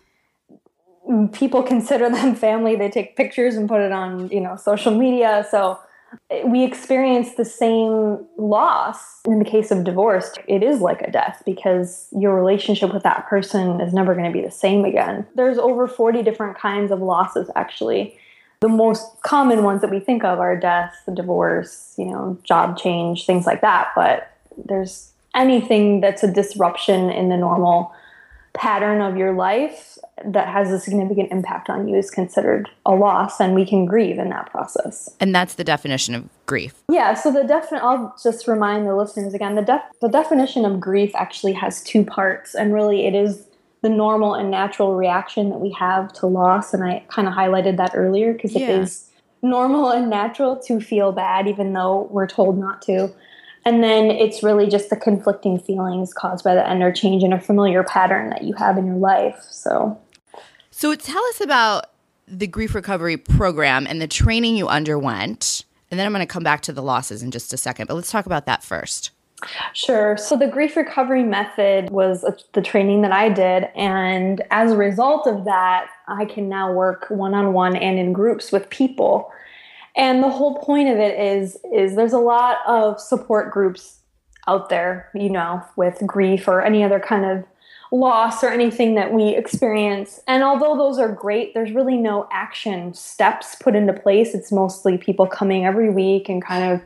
people 1.33 1.63
consider 1.63 2.09
them 2.09 2.35
family. 2.47 2.75
They 2.75 2.89
take 2.89 3.15
pictures 3.15 3.56
and 3.56 3.68
put 3.68 3.81
it 3.81 3.91
on, 3.91 4.29
you 4.29 4.39
know, 4.39 4.56
social 4.56 4.95
media. 4.95 5.45
So 5.50 5.79
eh, 6.29 6.44
we 6.45 6.63
experience 6.63 7.35
the 7.35 7.45
same 7.45 8.25
loss 8.37 9.21
in 9.25 9.40
the 9.40 9.45
case 9.45 9.71
of 9.71 9.83
divorce 9.83 10.33
it 10.47 10.63
is 10.63 10.81
like 10.81 11.01
a 11.01 11.11
death 11.11 11.44
because 11.45 12.07
your 12.11 12.35
relationship 12.35 12.94
with 12.94 13.04
that 13.04 13.28
person 13.28 13.80
is 13.80 13.94
never 13.94 14.13
going 14.13 14.25
to 14.25 14.31
be 14.31 14.44
the 14.44 14.51
same 14.51 14.83
again 14.83 15.25
there's 15.35 15.59
over 15.59 15.87
40 15.87 16.23
different 16.23 16.57
kinds 16.57 16.92
of 16.92 16.99
losses 17.01 17.51
actually 17.56 18.18
the 18.61 18.68
most 18.68 19.21
common 19.21 19.63
ones 19.63 19.81
that 19.81 19.92
we 19.92 19.99
think 19.99 20.23
of 20.23 20.40
are 20.40 20.59
death 20.59 20.95
divorce 21.13 21.94
you 21.99 22.06
know 22.06 22.35
job 22.44 22.78
change 22.78 23.28
things 23.28 23.45
like 23.45 23.61
that 23.61 23.90
but 23.95 24.35
there's 24.66 25.10
anything 25.35 26.02
that's 26.02 26.23
a 26.23 26.31
disruption 26.31 27.09
in 27.09 27.30
the 27.30 27.38
normal 27.38 27.94
pattern 28.54 29.02
of 29.02 29.16
your 29.16 29.33
life 29.33 29.97
that 30.26 30.47
has 30.47 30.71
a 30.71 30.80
significant 30.80 31.31
impact 31.31 31.69
on 31.69 31.88
you 31.88 31.95
is 31.95 32.11
considered 32.11 32.69
a 32.85 32.92
loss 32.92 33.40
and 33.40 33.56
we 33.56 33.66
can 33.66 33.85
grieve 33.85 34.19
in 34.19 34.30
that 34.30 34.50
process. 34.52 35.09
And 35.19 35.33
that's 35.33 35.56
the 35.56 35.64
definition 35.64 36.16
of 36.16 36.30
grief. 36.45 36.83
Yeah, 36.90 37.14
so 37.14 37.31
the 37.31 37.44
definite 37.44 37.81
I'll 37.83 38.16
just 38.21 38.47
remind 38.47 38.88
the 38.88 38.95
listeners 38.95 39.33
again 39.33 39.56
the 39.56 39.61
def- 39.61 39.81
the 40.02 40.09
definition 40.09 40.66
of 40.66 40.80
grief 40.80 41.11
actually 41.16 41.54
has 41.54 41.81
two 41.83 42.04
parts 42.04 42.54
and 42.54 42.73
really 42.73 43.06
it 43.06 43.16
is 43.16 43.47
the 43.81 43.90
normal 43.90 44.35
and 44.35 44.52
natural 44.52 44.95
reaction 44.95 45.50
that 45.50 45.59
we 45.59 45.71
have 45.71 46.11
to 46.14 46.28
loss 46.28 46.73
and 46.73 46.83
I 46.83 47.04
kind 47.07 47.28
of 47.28 47.33
highlighted 47.33 47.78
that 47.78 47.92
earlier 47.95 48.33
because 48.33 48.54
yeah. 48.54 48.68
it 48.68 48.81
is 48.81 49.09
normal 49.42 49.90
and 49.90 50.09
natural 50.09 50.57
to 50.68 50.80
feel 50.80 51.11
bad 51.11 51.47
even 51.47 51.73
though 51.73 52.09
we're 52.11 52.28
told 52.28 52.57
not 52.57 52.81
to. 52.83 53.11
And 53.65 53.83
then 53.83 54.09
it's 54.09 54.41
really 54.41 54.68
just 54.68 54.89
the 54.89 54.95
conflicting 54.95 55.59
feelings 55.59 56.13
caused 56.13 56.44
by 56.44 56.56
the 56.56 56.68
ender 56.68 56.91
change 56.91 57.23
in 57.23 57.31
a 57.31 57.39
familiar 57.39 57.83
pattern 57.83 58.30
that 58.31 58.44
you 58.44 58.53
have 58.56 58.77
in 58.77 58.85
your 58.85 58.95
life. 58.95 59.39
So, 59.49 59.99
so 60.71 60.95
tell 60.95 61.23
us 61.25 61.41
about 61.41 61.91
the 62.27 62.47
grief 62.47 62.73
recovery 62.73 63.18
program 63.18 63.85
and 63.87 64.01
the 64.01 64.07
training 64.07 64.56
you 64.56 64.68
underwent. 64.68 65.65
And 65.91 65.99
then 65.99 66.07
I'm 66.07 66.13
going 66.13 66.25
to 66.25 66.31
come 66.31 66.44
back 66.44 66.61
to 66.61 66.73
the 66.73 66.81
losses 66.81 67.21
in 67.21 67.31
just 67.31 67.53
a 67.53 67.57
second. 67.57 67.87
But 67.87 67.95
let's 67.95 68.11
talk 68.11 68.25
about 68.25 68.45
that 68.45 68.63
first. 68.63 69.11
Sure. 69.73 70.18
So 70.18 70.37
the 70.37 70.47
grief 70.47 70.77
recovery 70.77 71.23
method 71.23 71.89
was 71.89 72.23
the 72.53 72.61
training 72.61 73.01
that 73.01 73.11
I 73.11 73.30
did. 73.30 73.69
And 73.75 74.41
as 74.51 74.71
a 74.71 74.77
result 74.77 75.27
of 75.27 75.45
that, 75.45 75.87
I 76.07 76.25
can 76.25 76.47
now 76.47 76.71
work 76.71 77.07
one 77.09 77.33
on 77.33 77.53
one 77.53 77.75
and 77.75 77.97
in 77.97 78.13
groups 78.13 78.51
with 78.51 78.69
people 78.69 79.31
and 79.95 80.24
the 80.24 80.30
whole 80.30 80.57
point 80.60 80.90
of 80.90 80.98
it 80.98 81.19
is 81.19 81.57
is 81.74 81.95
there's 81.95 82.14
a 82.14 82.19
lot 82.19 82.57
of 82.68 83.00
support 83.00 83.52
groups 83.52 84.00
out 84.48 84.69
there, 84.69 85.10
you 85.14 85.30
know, 85.30 85.64
with 85.76 86.02
grief 86.06 86.48
or 86.48 86.62
any 86.62 86.83
other 86.83 87.00
kind 87.00 87.26
of 87.26 87.44
loss 87.92 88.44
or 88.44 88.50
anything 88.50 88.95
that 88.95 89.14
we 89.14 89.30
experience. 89.36 90.21
And 90.28 90.44
although 90.44 90.78
those 90.78 90.98
are 90.98 91.12
great, 91.12 91.54
there's 91.54 91.71
really 91.74 91.98
no 91.98 92.28
action 92.31 92.94
steps 92.94 93.56
put 93.56 93.76
into 93.76 93.94
place. 93.94 94.33
It's 94.33 94.52
mostly 94.52 94.98
people 94.98 95.28
coming 95.28 95.66
every 95.66 95.90
week 95.90 96.30
and 96.30 96.44
kind 96.44 96.71
of 96.71 96.81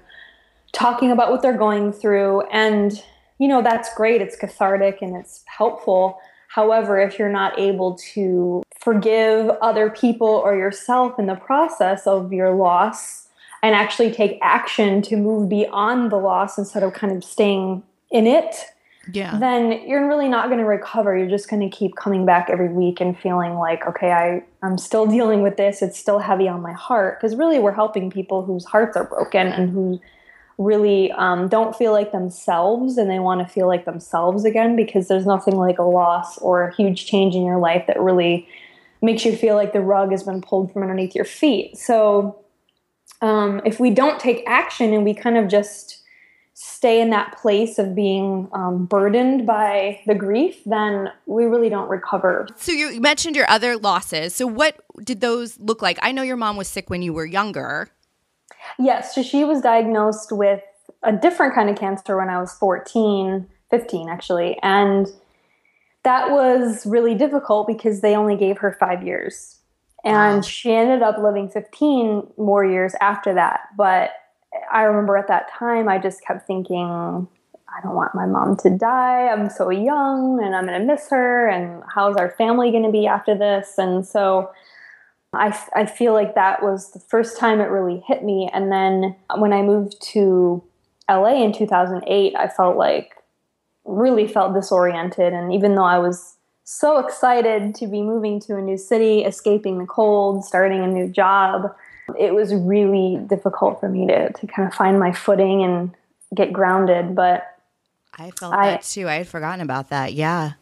talking 0.72 1.12
about 1.12 1.32
what 1.32 1.42
they're 1.42 1.58
going 1.58 1.94
through. 1.94 2.42
And, 2.48 3.02
you 3.38 3.48
know, 3.48 3.62
that's 3.62 3.94
great. 3.94 4.22
It's 4.22 4.36
cathartic 4.36 5.02
and 5.02 5.16
it's 5.16 5.44
helpful. 5.46 6.20
However, 6.56 6.98
if 6.98 7.20
you're 7.20 7.28
not 7.28 7.60
able 7.60 7.96
to 8.14 8.64
forgive 8.80 9.50
other 9.62 9.90
people 9.90 10.30
or 10.30 10.56
yourself 10.56 11.20
in 11.20 11.26
the 11.26 11.36
process 11.36 12.08
of 12.08 12.32
your 12.32 12.56
loss 12.56 13.28
and 13.62 13.76
actually 13.76 14.10
take 14.10 14.40
action 14.42 15.02
to 15.02 15.18
move 15.18 15.50
beyond 15.50 16.14
the 16.14 16.16
loss 16.16 16.58
instead 16.58 16.82
of 16.82 16.94
kind 16.94 17.12
of 17.12 17.26
staying 17.26 17.84
in 18.10 18.26
it, 18.26 18.56
yeah. 19.12 19.38
then 19.38 19.86
you're 19.86 20.08
really 20.08 20.30
not 20.30 20.48
going 20.48 20.60
to 20.60 20.66
recover. 20.66 21.18
You're 21.18 21.28
just 21.28 21.50
going 21.50 21.70
to 21.70 21.76
keep 21.76 21.98
coming 21.98 22.26
back 22.26 22.50
every 22.50 22.70
week 22.70 23.02
and 23.02 23.20
feeling 23.20 23.56
like, 23.56 23.86
okay, 23.86 24.14
I, 24.14 24.42
I'm 24.64 24.78
still 24.78 25.06
dealing 25.18 25.42
with 25.42 25.58
this. 25.58 25.82
It's 25.82 26.00
still 26.00 26.20
heavy 26.20 26.48
on 26.48 26.62
my 26.62 26.72
heart. 26.72 27.20
Because 27.20 27.36
really, 27.36 27.60
we're 27.60 27.74
helping 27.74 28.10
people 28.10 28.46
whose 28.46 28.64
hearts 28.64 28.96
are 28.96 29.04
broken 29.04 29.48
and 29.48 29.70
who 29.72 30.00
really 30.58 31.12
um, 31.12 31.48
don't 31.48 31.76
feel 31.76 31.92
like 31.92 32.12
themselves 32.12 32.98
and 32.98 33.10
they 33.10 33.20
want 33.20 33.46
to 33.46 33.54
feel 33.54 33.68
like 33.68 33.86
themselves 33.86 34.46
again 34.46 34.76
because 34.76 35.08
there's 35.08 35.26
nothing 35.26 35.56
like 35.56 35.80
a 35.80 35.84
loss 35.84 36.38
or 36.38 36.68
a 36.68 36.76
huge 36.76 37.06
change 37.06 37.36
in 37.36 37.46
your 37.46 37.60
life 37.60 37.86
that 37.88 38.00
really 38.00 38.48
makes 39.02 39.26
you 39.26 39.36
feel 39.36 39.56
like 39.56 39.74
the 39.74 39.82
rug 39.82 40.12
has 40.12 40.24
been 40.24 40.42
pulled 40.42 40.72
from 40.72 40.82
underneath 40.82 41.14
your 41.14 41.26
feet. 41.26 41.78
So, 41.78 42.42
um, 43.22 43.62
if 43.66 43.80
we 43.80 43.92
don't 43.92 44.20
take 44.20 44.44
action 44.46 44.94
and 44.94 45.04
we 45.04 45.14
kind 45.14 45.38
of 45.38 45.48
just 45.48 46.04
stay 46.54 47.02
in 47.02 47.10
that 47.10 47.38
place 47.38 47.78
of 47.78 47.94
being 47.94 48.48
um, 48.54 48.86
burdened 48.86 49.46
by 49.46 50.00
the 50.08 50.16
grief, 50.16 50.64
then 50.66 51.12
we 51.26 51.44
really 51.46 51.70
don't 51.70 51.90
recover. 51.90 52.48
So 52.56 52.72
you 52.72 53.02
mentioned 53.02 53.36
your 53.36 53.50
other 53.50 53.78
losses. 53.78 54.34
So 54.34 54.48
what 54.48 54.80
did 55.04 55.20
those 55.20 55.60
look 55.60 55.82
like? 55.82 56.00
I 56.02 56.14
know 56.14 56.22
your 56.22 56.38
mom 56.38 56.56
was 56.56 56.70
sick 56.70 56.90
when 56.90 57.02
you 57.02 57.14
were 57.14 57.26
younger. 57.26 57.90
Yes, 58.80 59.16
so 59.16 59.24
she 59.24 59.44
was 59.44 59.62
diagnosed 59.62 60.32
with 60.32 60.62
a 61.04 61.12
different 61.12 61.54
kind 61.54 61.70
of 61.70 61.78
cancer 61.78 62.18
when 62.18 62.30
I 62.30 62.40
was 62.40 62.54
14, 62.54 63.48
15 63.70 64.10
actually. 64.10 64.58
And 64.62 65.08
that 66.04 66.32
was 66.32 66.86
really 66.86 67.16
difficult 67.16 67.68
because 67.68 68.02
they 68.02 68.16
only 68.16 68.36
gave 68.36 68.58
her 68.60 68.76
five 68.80 69.04
years. 69.04 69.60
And 70.04 70.38
wow. 70.38 70.42
she 70.42 70.72
ended 70.72 71.02
up 71.02 71.18
living 71.18 71.50
15 71.50 72.28
more 72.38 72.64
years 72.64 72.94
after 73.02 73.34
that. 73.34 73.62
But 73.76 74.12
I 74.72 74.84
remember 74.84 75.18
at 75.18 75.28
that 75.28 75.52
time, 75.52 75.90
I 75.90 75.98
just 75.98 76.24
kept 76.24 76.46
thinking, 76.46 77.28
I 77.76 77.82
don't 77.82 77.96
want 77.96 78.14
my 78.14 78.26
mom 78.26 78.56
to 78.58 78.70
die. 78.70 79.28
I'm 79.28 79.50
so 79.50 79.70
young 79.70 80.42
and 80.44 80.56
I'm 80.56 80.68
going 80.68 80.80
to 80.80 80.86
miss 80.86 81.10
her. 81.10 81.50
And 81.50 81.84
how's 81.94 82.16
our 82.18 82.32
family 82.32 82.72
going 82.72 82.84
to 82.84 82.92
be 82.92 83.08
after 83.08 83.36
this? 83.36 83.74
And 83.78 84.06
so 84.06 84.52
I, 85.36 85.58
I 85.76 85.86
feel 85.86 86.14
like 86.14 86.36
that 86.36 86.64
was 86.64 86.92
the 86.92 87.00
first 87.00 87.38
time 87.38 87.60
it 87.60 87.66
really 87.66 88.04
hit 88.08 88.24
me. 88.24 88.50
And 88.54 88.72
then 88.72 89.16
when 89.38 89.54
I 89.54 89.62
moved 89.62 90.02
to 90.14 90.64
LA 91.10 91.44
in 91.44 91.54
2008, 91.54 92.36
I 92.36 92.48
felt 92.48 92.78
like, 92.78 93.16
really 93.86 94.28
felt 94.28 94.54
disoriented. 94.54 95.32
And 95.32 95.54
even 95.54 95.76
though 95.76 95.86
I 95.86 96.00
was 96.00 96.36
so 96.64 96.98
excited 96.98 97.76
to 97.76 97.88
be 97.88 98.02
moving 98.02 98.40
to 98.42 98.58
a 98.58 98.62
new 98.62 98.78
city, 98.78 99.24
escaping 99.24 99.78
the 99.78 99.86
cold, 99.86 100.44
starting 100.44 100.84
a 100.84 100.88
new 100.88 101.08
job, 101.08 101.74
it 102.20 102.34
was 102.34 102.54
really 102.54 103.18
difficult 103.28 103.80
for 103.80 103.88
me 103.88 104.08
to, 104.08 104.34
to 104.34 104.48
kind 104.48 104.68
of 104.68 104.74
find 104.74 105.00
my 105.00 105.12
footing 105.12 105.64
and 105.64 105.96
get 106.34 106.52
grounded. 106.52 107.16
But 107.16 107.46
I 108.18 108.32
felt 108.32 108.56
I, 108.56 108.72
that 108.72 108.84
too. 108.84 109.08
I 109.08 109.16
had 109.16 109.28
forgotten 109.28 109.62
about 109.62 109.90
that. 109.90 110.14
Yeah. 110.14 110.54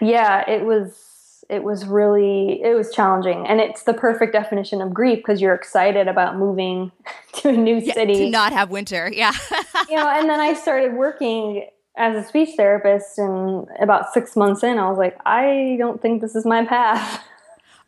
Yeah, 0.00 0.48
it 0.50 0.64
was 0.64 1.11
it 1.52 1.62
was 1.62 1.86
really 1.86 2.62
it 2.62 2.74
was 2.74 2.90
challenging. 2.92 3.46
And 3.46 3.60
it's 3.60 3.82
the 3.82 3.94
perfect 3.94 4.32
definition 4.32 4.80
of 4.80 4.92
grief 4.94 5.18
because 5.18 5.40
you're 5.40 5.54
excited 5.54 6.08
about 6.08 6.36
moving 6.36 6.90
to 7.34 7.50
a 7.50 7.52
new 7.52 7.76
yeah, 7.76 7.94
city. 7.94 8.14
to 8.14 8.30
not 8.30 8.52
have 8.52 8.70
winter 8.70 9.10
yeah. 9.12 9.32
You 9.88 9.96
know 9.96 10.08
and 10.08 10.28
then 10.28 10.40
i 10.40 10.54
started 10.54 10.94
working 10.94 11.66
as 11.96 12.16
a 12.16 12.26
speech 12.26 12.50
therapist 12.56 13.18
and 13.18 13.66
about 13.80 14.12
six 14.12 14.36
months 14.36 14.62
in 14.62 14.78
i 14.78 14.88
was 14.88 14.98
like 14.98 15.18
i 15.26 15.76
don't 15.78 16.00
think 16.00 16.22
this 16.22 16.34
is 16.34 16.46
my 16.46 16.64
path 16.64 17.22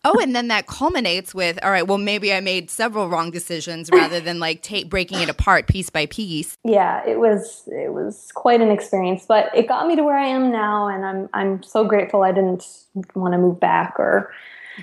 Oh, 0.07 0.21
and 0.21 0.37
then 0.37 0.49
that 0.49 0.67
culminates 0.67 1.35
with, 1.35 1.59
all 1.65 1.71
right, 1.71 1.87
well, 1.87 1.97
maybe 1.97 2.35
I 2.35 2.41
made 2.41 2.71
several 2.71 3.09
wrong 3.09 3.31
decisions 3.31 3.89
rather 3.91 4.21
than 4.21 4.39
like 4.39 4.69
breaking 4.91 5.21
it 5.21 5.31
apart 5.31 5.67
piece 5.67 5.89
by 5.89 6.05
piece. 6.07 6.59
Yeah, 6.63 7.03
it 7.07 7.19
was 7.19 7.67
it 7.69 7.93
was 7.93 8.31
quite 8.35 8.61
an 8.61 8.71
experience, 8.71 9.25
but 9.27 9.51
it 9.57 9.67
got 9.67 9.89
me 9.89 9.97
to 9.97 10.05
where 10.05 10.19
I 10.19 10.27
am 10.27 10.53
now, 10.53 10.89
and 10.89 11.07
I'm 11.07 11.29
I'm 11.33 11.63
so 11.63 11.85
grateful 11.85 12.23
I 12.23 12.33
didn't 12.33 12.67
want 13.15 13.33
to 13.33 13.39
move 13.39 13.59
back 13.59 13.95
or, 13.99 14.31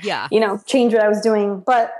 yeah, 0.01 0.27
you 0.31 0.39
know, 0.39 0.59
change 0.65 0.93
what 0.93 1.03
I 1.03 1.07
was 1.07 1.21
doing. 1.21 1.59
But 1.59 1.93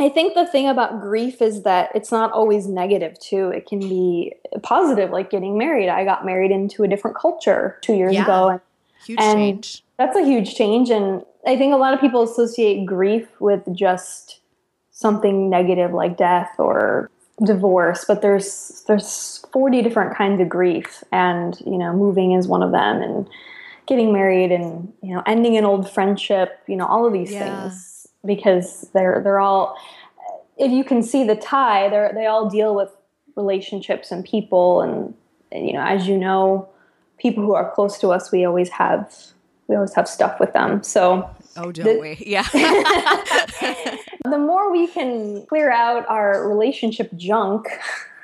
I 0.00 0.08
think 0.08 0.34
the 0.34 0.46
thing 0.46 0.66
about 0.66 1.02
grief 1.02 1.42
is 1.42 1.64
that 1.64 1.90
it's 1.94 2.10
not 2.10 2.32
always 2.32 2.66
negative 2.66 3.18
too. 3.20 3.50
It 3.50 3.66
can 3.66 3.78
be 3.78 4.32
positive, 4.62 5.10
like 5.10 5.28
getting 5.28 5.58
married. 5.58 5.90
I 5.90 6.04
got 6.04 6.24
married 6.24 6.50
into 6.50 6.82
a 6.82 6.88
different 6.88 7.16
culture 7.16 7.78
two 7.82 7.94
years 7.94 8.14
yeah. 8.14 8.24
ago, 8.24 8.48
and, 8.48 8.60
huge 9.04 9.20
and 9.20 9.36
change. 9.36 9.84
That's 9.98 10.16
a 10.16 10.24
huge 10.24 10.54
change, 10.54 10.88
and 10.88 11.24
I 11.46 11.56
think 11.56 11.74
a 11.74 11.76
lot 11.76 11.94
of 11.94 12.00
people 12.00 12.22
associate 12.22 12.86
grief 12.86 13.28
with 13.40 13.62
just 13.74 14.40
something 14.90 15.50
negative 15.50 15.92
like 15.92 16.16
death 16.16 16.50
or 16.58 17.10
divorce, 17.44 18.04
but 18.06 18.22
there's 18.22 18.84
there's 18.86 19.44
40 19.52 19.82
different 19.82 20.16
kinds 20.16 20.40
of 20.40 20.48
grief 20.48 21.02
and 21.12 21.60
you 21.66 21.76
know 21.76 21.92
moving 21.92 22.32
is 22.32 22.46
one 22.46 22.62
of 22.62 22.72
them 22.72 23.02
and 23.02 23.28
getting 23.86 24.12
married 24.12 24.52
and 24.52 24.92
you 25.02 25.14
know 25.14 25.22
ending 25.26 25.56
an 25.56 25.64
old 25.64 25.90
friendship, 25.90 26.60
you 26.66 26.76
know 26.76 26.86
all 26.86 27.06
of 27.06 27.12
these 27.12 27.32
yeah. 27.32 27.62
things 27.62 28.06
because 28.24 28.88
they're 28.94 29.20
they're 29.22 29.40
all 29.40 29.76
if 30.56 30.70
you 30.70 30.84
can 30.84 31.02
see 31.02 31.24
the 31.24 31.36
tie, 31.36 31.88
they 31.88 32.10
they 32.14 32.26
all 32.26 32.48
deal 32.48 32.74
with 32.74 32.90
relationships 33.36 34.12
and 34.12 34.24
people 34.24 34.80
and 34.80 35.14
you 35.52 35.72
know 35.72 35.84
as 35.84 36.06
you 36.06 36.16
know 36.16 36.68
people 37.18 37.42
who 37.42 37.54
are 37.54 37.72
close 37.72 37.98
to 37.98 38.08
us 38.10 38.30
we 38.30 38.44
always 38.44 38.68
have 38.68 39.33
we 39.68 39.76
always 39.76 39.94
have 39.94 40.08
stuff 40.08 40.38
with 40.40 40.52
them. 40.52 40.82
So 40.82 41.28
Oh, 41.56 41.72
don't 41.72 41.84
the, 41.84 42.00
we? 42.00 42.22
Yeah. 42.26 42.46
the 44.24 44.38
more 44.38 44.70
we 44.70 44.86
can 44.86 45.46
clear 45.46 45.70
out 45.70 46.08
our 46.08 46.48
relationship 46.48 47.14
junk, 47.16 47.68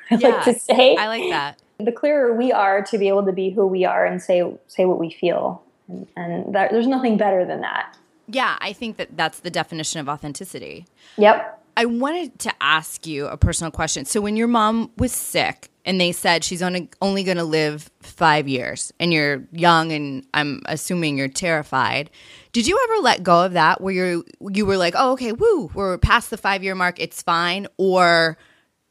I 0.09 0.15
yes, 0.15 0.47
like 0.47 0.55
to 0.55 0.61
say. 0.61 0.95
I 0.95 1.07
like 1.07 1.29
that. 1.29 1.61
The 1.79 1.91
clearer 1.91 2.35
we 2.35 2.51
are 2.51 2.81
to 2.83 2.97
be 2.97 3.07
able 3.07 3.25
to 3.25 3.31
be 3.31 3.49
who 3.49 3.65
we 3.65 3.85
are 3.85 4.05
and 4.05 4.21
say 4.21 4.43
say 4.67 4.85
what 4.85 4.99
we 4.99 5.09
feel, 5.09 5.63
and, 5.87 6.07
and 6.15 6.53
that, 6.53 6.71
there's 6.71 6.87
nothing 6.87 7.17
better 7.17 7.45
than 7.45 7.61
that. 7.61 7.97
Yeah, 8.27 8.57
I 8.61 8.73
think 8.73 8.97
that 8.97 9.17
that's 9.17 9.39
the 9.39 9.49
definition 9.49 9.99
of 9.99 10.07
authenticity. 10.07 10.85
Yep. 11.17 11.59
I 11.75 11.85
wanted 11.85 12.37
to 12.39 12.53
ask 12.61 13.07
you 13.07 13.27
a 13.27 13.37
personal 13.37 13.71
question. 13.71 14.05
So, 14.05 14.21
when 14.21 14.35
your 14.35 14.47
mom 14.47 14.91
was 14.97 15.11
sick 15.11 15.70
and 15.85 15.99
they 15.99 16.11
said 16.11 16.43
she's 16.43 16.61
only, 16.61 16.89
only 17.01 17.23
going 17.23 17.37
to 17.37 17.43
live 17.43 17.89
five 18.01 18.47
years, 18.47 18.93
and 18.99 19.13
you're 19.13 19.43
young, 19.51 19.91
and 19.91 20.25
I'm 20.33 20.61
assuming 20.65 21.17
you're 21.17 21.27
terrified, 21.27 22.09
did 22.51 22.67
you 22.67 22.79
ever 22.83 23.03
let 23.03 23.23
go 23.23 23.45
of 23.45 23.53
that 23.53 23.81
where 23.81 23.93
you 23.93 24.25
you 24.51 24.65
were 24.65 24.77
like, 24.77 24.93
oh, 24.97 25.13
okay, 25.13 25.31
woo, 25.31 25.71
we're 25.73 25.97
past 25.97 26.29
the 26.29 26.37
five 26.37 26.63
year 26.63 26.75
mark, 26.75 26.99
it's 26.99 27.21
fine? 27.21 27.67
Or 27.77 28.37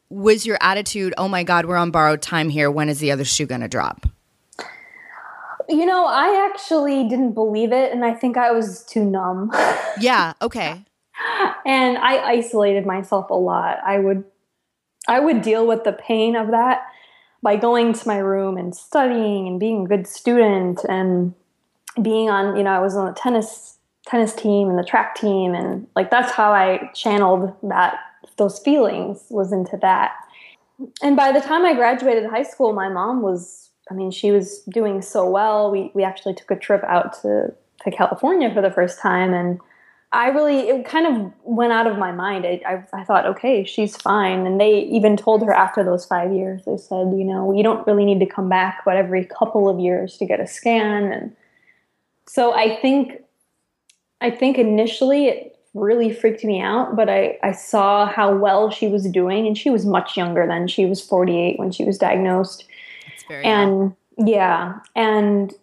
was 0.09 0.47
your 0.47 0.59
attitude, 0.61 1.15
oh 1.19 1.29
my 1.29 1.45
God, 1.45 1.67
we're 1.67 1.77
on 1.77 1.91
borrowed 1.91 2.23
time 2.23 2.49
here. 2.49 2.71
When 2.71 2.89
is 2.89 2.99
the 2.99 3.13
other 3.13 3.25
shoe 3.25 3.47
going 3.47 3.61
to 3.61 3.69
drop? 3.69 4.07
You 5.69 5.87
know, 5.87 6.07
I 6.07 6.49
actually 6.51 7.09
didn't 7.09 7.33
believe 7.33 7.73
it, 7.73 7.93
and 7.93 8.05
I 8.05 8.13
think 8.15 8.37
I 8.37 8.51
was 8.51 8.83
too 8.85 9.05
numb. 9.05 9.53
yeah, 10.01 10.33
okay 10.43 10.85
and 11.67 11.99
I 11.99 12.19
isolated 12.19 12.87
myself 12.87 13.31
a 13.31 13.35
lot. 13.35 13.79
I 13.85 13.99
would 13.99 14.25
I 15.11 15.19
would 15.19 15.43
deal 15.43 15.67
with 15.67 15.83
the 15.83 15.93
pain 15.93 16.37
of 16.37 16.53
that 16.53 16.83
by 17.43 17.57
going 17.57 17.93
to 17.93 18.09
my 18.09 18.19
room 18.19 18.57
and 18.57 18.75
studying 18.75 19.49
and 19.49 19.59
being 19.59 19.85
a 19.85 19.89
good 19.89 20.07
student 20.07 20.85
and 20.89 21.35
being 22.01 22.31
on, 22.31 22.57
you 22.57 22.63
know, 22.63 22.71
I 22.71 22.79
was 22.79 22.95
on 22.95 23.07
the 23.07 23.13
tennis 23.13 23.79
tennis 24.07 24.33
team 24.35 24.71
and 24.71 24.79
the 24.79 24.85
track 24.85 25.15
team 25.15 25.55
and 25.55 25.87
like 25.95 26.11
that's 26.11 26.33
how 26.33 26.53
I 26.53 26.91
channeled 26.95 27.55
that 27.65 27.99
those 28.37 28.61
feelings 28.61 29.27
was 29.31 29.53
into 29.53 29.77
that. 29.83 30.13
And 31.03 31.17
by 31.17 31.33
the 31.33 31.41
time 31.41 31.65
I 31.65 31.75
graduated 31.75 32.31
high 32.31 32.45
school, 32.45 32.73
my 32.73 32.89
mom 32.89 33.21
was 33.21 33.71
I 33.91 33.95
mean, 33.95 34.13
she 34.13 34.31
was 34.31 34.61
doing 34.73 35.03
so 35.03 35.29
well. 35.29 35.73
We 35.73 35.91
we 35.93 36.05
actually 36.05 36.35
took 36.35 36.53
a 36.53 36.57
trip 36.57 36.85
out 36.85 37.21
to 37.23 37.53
to 37.83 37.91
California 37.91 38.55
for 38.55 38.63
the 38.63 38.71
first 38.71 39.01
time 39.01 39.35
and 39.35 39.61
I 40.13 40.29
really, 40.29 40.69
it 40.69 40.85
kind 40.85 41.07
of 41.07 41.33
went 41.45 41.73
out 41.73 41.87
of 41.87 41.97
my 41.97 42.11
mind. 42.11 42.45
I, 42.45 42.61
I, 42.67 43.01
I, 43.01 43.05
thought, 43.05 43.27
okay, 43.27 43.65
she's 43.65 43.97
fine. 43.97 44.45
And 44.45 44.61
they 44.61 44.81
even 44.81 45.17
told 45.17 45.45
her 45.45 45.53
after 45.53 45.85
those 45.85 46.05
five 46.05 46.33
years, 46.33 46.65
they 46.65 46.77
said, 46.77 47.13
you 47.17 47.25
know, 47.25 47.53
you 47.53 47.63
don't 47.63 47.87
really 47.87 48.05
need 48.05 48.19
to 48.19 48.27
come 48.27 48.49
back, 48.49 48.83
but 48.85 48.97
every 48.97 49.25
couple 49.25 49.69
of 49.69 49.79
years 49.79 50.17
to 50.17 50.27
get 50.27 50.41
a 50.41 50.49
scan. 50.49 51.13
And 51.13 51.37
so 52.27 52.53
I 52.53 52.77
think, 52.77 53.23
I 54.21 54.33
think 54.33 54.59
initially 54.59 55.29
it 55.29 55.57
really 55.75 56.13
freaked 56.13 56.43
me 56.43 56.61
out, 56.61 56.97
but 56.97 57.09
I, 57.09 57.39
I 57.45 57.53
saw 57.53 58.07
how 58.07 58.35
well 58.35 58.69
she 58.69 58.89
was 58.89 59.09
doing. 59.09 59.47
And 59.47 59.57
she 59.57 59.71
was 59.71 59.87
much 59.87 60.17
younger 60.17 60.45
then. 60.45 60.67
She 60.67 60.87
was 60.87 61.01
48 61.01 61.57
when 61.57 61.71
she 61.71 61.85
was 61.85 61.99
diagnosed. 61.99 62.65
Very 63.29 63.45
and 63.45 63.95
yeah, 64.19 64.81
and 64.97 65.55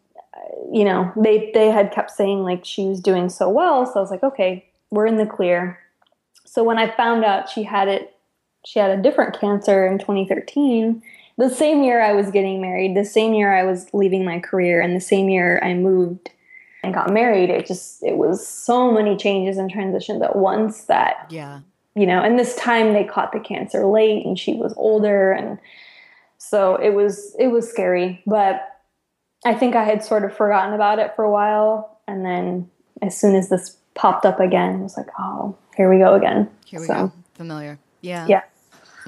you 0.72 0.84
know, 0.84 1.12
they 1.16 1.52
they 1.54 1.70
had 1.70 1.92
kept 1.92 2.12
saying 2.12 2.44
like 2.44 2.66
she 2.66 2.86
was 2.86 3.00
doing 3.00 3.30
so 3.30 3.50
well, 3.50 3.86
so 3.86 3.94
I 3.96 4.02
was 4.02 4.12
like, 4.12 4.24
okay, 4.24 4.66
we're 4.90 5.06
in 5.06 5.18
the 5.18 5.26
clear. 5.26 5.80
So 6.46 6.64
when 6.64 6.78
I 6.78 6.90
found 6.90 7.24
out 7.24 7.50
she 7.50 7.64
had 7.64 7.88
it, 7.88 8.16
she 8.66 8.80
had 8.80 8.92
a 8.92 9.02
different 9.02 9.40
cancer 9.40 9.86
in 9.86 10.00
2013. 10.00 11.02
The 11.38 11.50
same 11.50 11.84
year 11.84 12.02
I 12.02 12.14
was 12.14 12.32
getting 12.32 12.62
married, 12.62 12.96
the 12.96 13.06
same 13.06 13.34
year 13.34 13.54
I 13.54 13.64
was 13.64 13.94
leaving 13.94 14.26
my 14.26 14.40
career, 14.40 14.82
and 14.82 14.96
the 14.96 15.02
same 15.02 15.30
year 15.30 15.60
I 15.64 15.74
moved 15.74 16.32
and 16.84 16.94
got 16.94 17.12
married. 17.12 17.50
It 17.50 17.68
just 17.68 18.04
it 18.04 18.18
was 18.18 18.48
so 18.48 18.92
many 18.92 19.16
changes 19.18 19.58
and 19.58 19.70
transitions 19.70 20.22
at 20.22 20.36
once 20.36 20.86
that 20.86 21.28
yeah, 21.30 21.62
you 21.96 22.06
know. 22.06 22.22
And 22.22 22.40
this 22.40 22.56
time 22.56 22.94
they 22.94 23.04
caught 23.04 23.32
the 23.32 23.40
cancer 23.40 23.86
late, 23.86 24.26
and 24.26 24.40
she 24.40 24.54
was 24.54 24.74
older, 24.78 25.32
and 25.32 25.60
so 26.38 26.76
it 26.76 26.92
was 26.92 27.36
it 27.38 27.48
was 27.48 27.70
scary, 27.70 28.22
but 28.26 28.77
I 29.46 29.54
think 29.54 29.76
I 29.76 29.84
had 29.84 30.04
sort 30.04 30.24
of 30.24 30.36
forgotten 30.36 30.74
about 30.74 31.00
it 31.00 31.16
for 31.16 31.24
a 31.24 31.32
while. 31.32 32.00
And 32.08 32.26
then 32.26 32.70
as 33.02 33.18
soon 33.18 33.36
as 33.36 33.50
this 33.50 33.78
popped 33.94 34.26
up 34.26 34.40
again, 34.40 34.80
I 34.80 34.84
was 34.84 34.98
like, 34.98 35.08
oh, 35.20 35.56
here 35.76 35.90
we 35.90 36.00
go 36.00 36.16
again. 36.16 36.50
Here 36.66 36.80
we 36.80 36.88
so, 36.88 36.94
go. 36.94 37.12
Familiar. 37.36 37.80
Yeah. 38.02 38.26
Yeah. 38.28 38.42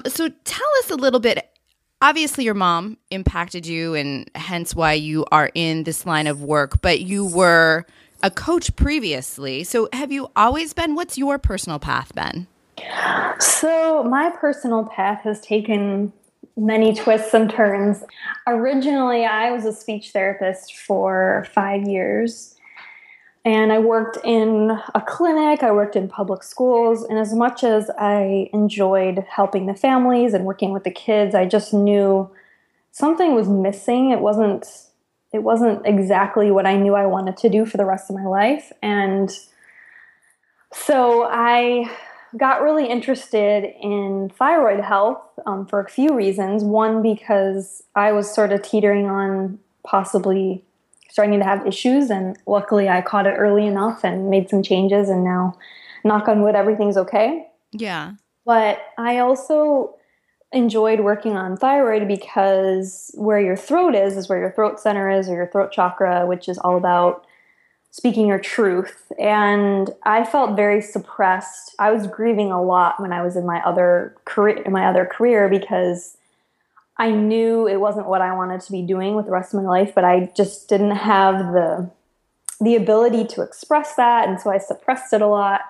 So 0.06 0.28
tell 0.44 0.68
us 0.80 0.90
a 0.90 0.96
little 0.96 1.20
bit. 1.20 1.46
Obviously, 2.02 2.44
your 2.44 2.54
mom 2.54 2.96
impacted 3.10 3.66
you, 3.66 3.94
and 3.94 4.30
hence 4.34 4.74
why 4.74 4.94
you 4.94 5.26
are 5.30 5.50
in 5.54 5.84
this 5.84 6.06
line 6.06 6.26
of 6.26 6.42
work, 6.42 6.80
but 6.80 7.00
you 7.00 7.26
were 7.26 7.84
a 8.22 8.30
coach 8.30 8.74
previously. 8.74 9.64
So 9.64 9.88
have 9.92 10.10
you 10.10 10.30
always 10.34 10.72
been? 10.72 10.94
What's 10.94 11.18
your 11.18 11.38
personal 11.38 11.78
path 11.78 12.14
been? 12.14 12.46
So, 13.38 14.02
my 14.04 14.30
personal 14.30 14.84
path 14.84 15.22
has 15.22 15.40
taken 15.40 16.14
many 16.56 16.94
twists 16.94 17.34
and 17.34 17.50
turns. 17.50 18.04
Originally, 18.46 19.24
I 19.24 19.50
was 19.50 19.64
a 19.64 19.72
speech 19.72 20.10
therapist 20.10 20.74
for 20.74 21.46
five 21.54 21.88
years. 21.88 22.56
And 23.44 23.72
I 23.72 23.78
worked 23.78 24.18
in 24.22 24.70
a 24.94 25.00
clinic, 25.00 25.62
I 25.62 25.72
worked 25.72 25.96
in 25.96 26.08
public 26.08 26.42
schools, 26.42 27.04
and 27.04 27.18
as 27.18 27.32
much 27.32 27.64
as 27.64 27.90
I 27.98 28.50
enjoyed 28.52 29.24
helping 29.30 29.64
the 29.64 29.74
families 29.74 30.34
and 30.34 30.44
working 30.44 30.72
with 30.74 30.84
the 30.84 30.90
kids, 30.90 31.34
I 31.34 31.46
just 31.46 31.72
knew 31.72 32.30
something 32.92 33.34
was 33.34 33.48
missing. 33.48 34.10
It 34.10 34.20
wasn't 34.20 34.66
it 35.32 35.42
wasn't 35.42 35.86
exactly 35.86 36.50
what 36.50 36.66
I 36.66 36.76
knew 36.76 36.94
I 36.94 37.06
wanted 37.06 37.36
to 37.38 37.48
do 37.48 37.64
for 37.64 37.76
the 37.76 37.84
rest 37.84 38.10
of 38.10 38.16
my 38.16 38.26
life. 38.26 38.72
And 38.82 39.30
so 40.72 41.24
I 41.24 41.90
got 42.36 42.62
really 42.62 42.86
interested 42.86 43.64
in 43.80 44.30
thyroid 44.36 44.80
health 44.80 45.22
um, 45.46 45.66
for 45.66 45.80
a 45.80 45.88
few 45.88 46.14
reasons. 46.14 46.62
One, 46.62 47.02
because 47.02 47.82
I 47.94 48.12
was 48.12 48.32
sort 48.32 48.52
of 48.52 48.62
teetering 48.62 49.06
on 49.06 49.58
possibly 49.84 50.64
starting 51.08 51.38
to 51.40 51.44
have 51.44 51.66
issues, 51.66 52.10
and 52.10 52.36
luckily 52.46 52.88
I 52.88 53.02
caught 53.02 53.26
it 53.26 53.34
early 53.36 53.66
enough 53.66 54.04
and 54.04 54.30
made 54.30 54.48
some 54.48 54.62
changes, 54.62 55.08
and 55.08 55.24
now, 55.24 55.58
knock 56.04 56.28
on 56.28 56.42
wood, 56.42 56.54
everything's 56.54 56.96
okay. 56.96 57.46
Yeah. 57.72 58.12
But 58.44 58.80
I 58.96 59.18
also 59.18 59.96
enjoyed 60.52 61.00
working 61.00 61.36
on 61.36 61.56
thyroid 61.56 62.08
because 62.08 63.10
where 63.14 63.40
your 63.40 63.56
throat 63.56 63.94
is 63.94 64.16
is 64.16 64.28
where 64.28 64.40
your 64.40 64.50
throat 64.50 64.80
center 64.80 65.08
is 65.08 65.28
or 65.28 65.34
your 65.34 65.46
throat 65.46 65.70
chakra 65.70 66.26
which 66.26 66.48
is 66.48 66.58
all 66.58 66.76
about 66.76 67.24
speaking 67.90 68.26
your 68.26 68.38
truth. 68.38 69.12
And 69.18 69.90
I 70.04 70.24
felt 70.24 70.56
very 70.56 70.80
suppressed. 70.80 71.74
I 71.78 71.90
was 71.90 72.06
grieving 72.06 72.52
a 72.52 72.62
lot 72.62 73.00
when 73.00 73.12
I 73.12 73.22
was 73.22 73.36
in 73.36 73.44
my 73.44 73.60
other 73.64 74.16
career 74.24 74.58
in 74.58 74.72
my 74.72 74.86
other 74.86 75.04
career 75.04 75.48
because 75.48 76.16
I 76.96 77.10
knew 77.10 77.66
it 77.66 77.80
wasn't 77.80 78.08
what 78.08 78.20
I 78.20 78.34
wanted 78.34 78.60
to 78.62 78.72
be 78.72 78.82
doing 78.82 79.14
with 79.14 79.26
the 79.26 79.32
rest 79.32 79.54
of 79.54 79.62
my 79.62 79.68
life, 79.68 79.92
but 79.94 80.04
I 80.04 80.30
just 80.36 80.68
didn't 80.68 80.96
have 80.96 81.52
the 81.52 81.90
the 82.60 82.76
ability 82.76 83.24
to 83.24 83.42
express 83.42 83.94
that 83.94 84.28
and 84.28 84.38
so 84.38 84.50
I 84.50 84.58
suppressed 84.58 85.12
it 85.12 85.22
a 85.22 85.26
lot. 85.26 85.62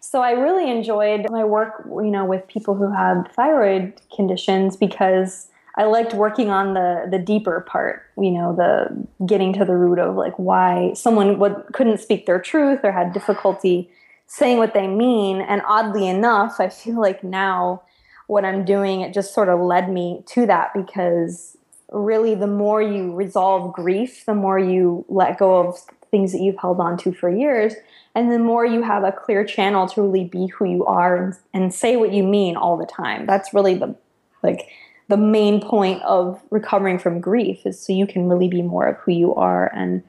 So 0.00 0.20
I 0.20 0.32
really 0.32 0.70
enjoyed 0.70 1.26
my 1.30 1.44
work, 1.44 1.84
you 1.86 2.10
know, 2.10 2.24
with 2.24 2.46
people 2.46 2.74
who 2.74 2.92
had 2.92 3.32
thyroid 3.32 4.00
conditions 4.14 4.76
because 4.76 5.48
I 5.78 5.84
liked 5.84 6.12
working 6.12 6.50
on 6.50 6.74
the 6.74 7.06
the 7.08 7.20
deeper 7.20 7.60
part, 7.60 8.02
you 8.18 8.32
know, 8.32 8.54
the 8.54 9.06
getting 9.24 9.52
to 9.54 9.64
the 9.64 9.76
root 9.76 10.00
of 10.00 10.16
like 10.16 10.36
why 10.36 10.92
someone 10.94 11.38
would 11.38 11.54
couldn't 11.72 12.00
speak 12.00 12.26
their 12.26 12.40
truth 12.40 12.80
or 12.82 12.90
had 12.90 13.12
difficulty 13.12 13.88
saying 14.26 14.58
what 14.58 14.74
they 14.74 14.88
mean. 14.88 15.40
And 15.40 15.62
oddly 15.64 16.08
enough, 16.08 16.56
I 16.58 16.68
feel 16.68 17.00
like 17.00 17.22
now 17.22 17.82
what 18.26 18.44
I'm 18.44 18.64
doing 18.64 19.02
it 19.02 19.14
just 19.14 19.32
sort 19.32 19.48
of 19.48 19.60
led 19.60 19.88
me 19.88 20.24
to 20.26 20.46
that 20.46 20.74
because 20.74 21.56
really 21.92 22.34
the 22.34 22.48
more 22.48 22.82
you 22.82 23.14
resolve 23.14 23.72
grief, 23.72 24.26
the 24.26 24.34
more 24.34 24.58
you 24.58 25.04
let 25.08 25.38
go 25.38 25.68
of 25.68 25.78
things 26.10 26.32
that 26.32 26.40
you've 26.40 26.58
held 26.58 26.80
on 26.80 26.96
to 26.98 27.12
for 27.12 27.30
years, 27.30 27.74
and 28.16 28.32
the 28.32 28.38
more 28.38 28.66
you 28.66 28.82
have 28.82 29.04
a 29.04 29.12
clear 29.12 29.44
channel 29.44 29.86
to 29.86 30.02
really 30.02 30.24
be 30.24 30.48
who 30.48 30.64
you 30.64 30.84
are 30.86 31.16
and, 31.16 31.34
and 31.54 31.72
say 31.72 31.94
what 31.94 32.12
you 32.12 32.24
mean 32.24 32.56
all 32.56 32.76
the 32.76 32.86
time. 32.86 33.26
That's 33.26 33.54
really 33.54 33.74
the 33.74 33.94
like 34.42 34.68
the 35.08 35.16
main 35.16 35.60
point 35.60 36.02
of 36.02 36.40
recovering 36.50 36.98
from 36.98 37.20
grief 37.20 37.64
is 37.64 37.80
so 37.80 37.92
you 37.92 38.06
can 38.06 38.28
really 38.28 38.48
be 38.48 38.62
more 38.62 38.86
of 38.86 38.96
who 38.98 39.12
you 39.12 39.34
are 39.34 39.72
and 39.74 40.02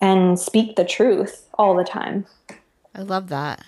and 0.00 0.38
speak 0.38 0.76
the 0.76 0.84
truth 0.84 1.48
all 1.54 1.76
the 1.76 1.84
time. 1.84 2.26
I 2.94 3.02
love 3.02 3.28
that. 3.28 3.64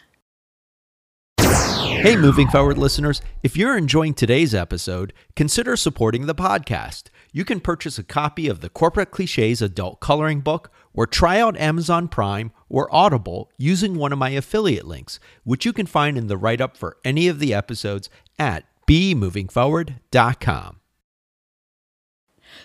Hey, 1.39 2.17
moving 2.17 2.49
forward 2.49 2.77
listeners, 2.77 3.23
if 3.43 3.57
you're 3.57 3.79
enjoying 3.79 4.15
today's 4.15 4.55
episode, 4.55 5.13
consider 5.37 5.77
supporting 5.77 6.27
the 6.27 6.35
podcast. 6.35 7.05
You 7.33 7.45
can 7.45 7.61
purchase 7.61 7.99
a 7.99 8.05
copy 8.05 8.49
of 8.49 8.61
the 8.61 8.69
Corporate 8.69 9.11
Cliches 9.11 9.63
Adult 9.63 10.01
Coloring 10.01 10.41
Book 10.41 10.71
or 10.93 11.07
try 11.07 11.41
out 11.41 11.57
Amazon 11.57 12.09
Prime 12.09 12.53
or 12.69 12.95
Audible 12.95 13.51
using 13.57 13.97
one 13.97 14.13
of 14.13 14.19
my 14.19 14.31
affiliate 14.31 14.87
links, 14.87 15.19
which 15.45 15.65
you 15.65 15.73
can 15.73 15.87
find 15.87 16.19
in 16.19 16.27
the 16.27 16.37
write 16.37 16.61
up 16.61 16.77
for 16.77 16.97
any 17.05 17.29
of 17.29 17.39
the 17.39 17.55
episodes 17.55 18.11
at 18.39 18.65
bemovingforward.com. 18.87 20.81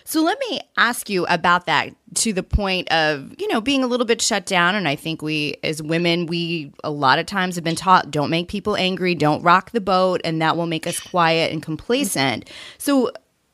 So 0.04 0.22
let 0.22 0.38
me 0.40 0.60
ask 0.76 1.10
you 1.10 1.26
about 1.26 1.66
that 1.66 1.94
to 2.16 2.32
the 2.32 2.42
point 2.42 2.90
of, 2.92 3.34
you 3.38 3.48
know, 3.48 3.60
being 3.60 3.84
a 3.84 3.86
little 3.86 4.06
bit 4.06 4.20
shut 4.20 4.46
down. 4.46 4.74
And 4.74 4.88
I 4.88 4.96
think 4.96 5.22
we, 5.22 5.56
as 5.62 5.82
women, 5.82 6.26
we 6.26 6.72
a 6.82 6.90
lot 6.90 7.18
of 7.18 7.26
times 7.26 7.54
have 7.54 7.64
been 7.64 7.76
taught 7.76 8.10
don't 8.10 8.30
make 8.30 8.48
people 8.48 8.76
angry, 8.76 9.14
don't 9.14 9.42
rock 9.42 9.70
the 9.70 9.80
boat, 9.80 10.20
and 10.24 10.40
that 10.42 10.56
will 10.56 10.66
make 10.66 10.86
us 10.86 10.98
quiet 10.98 11.52
and 11.52 11.62
complacent. 11.62 12.48
So, 12.78 13.10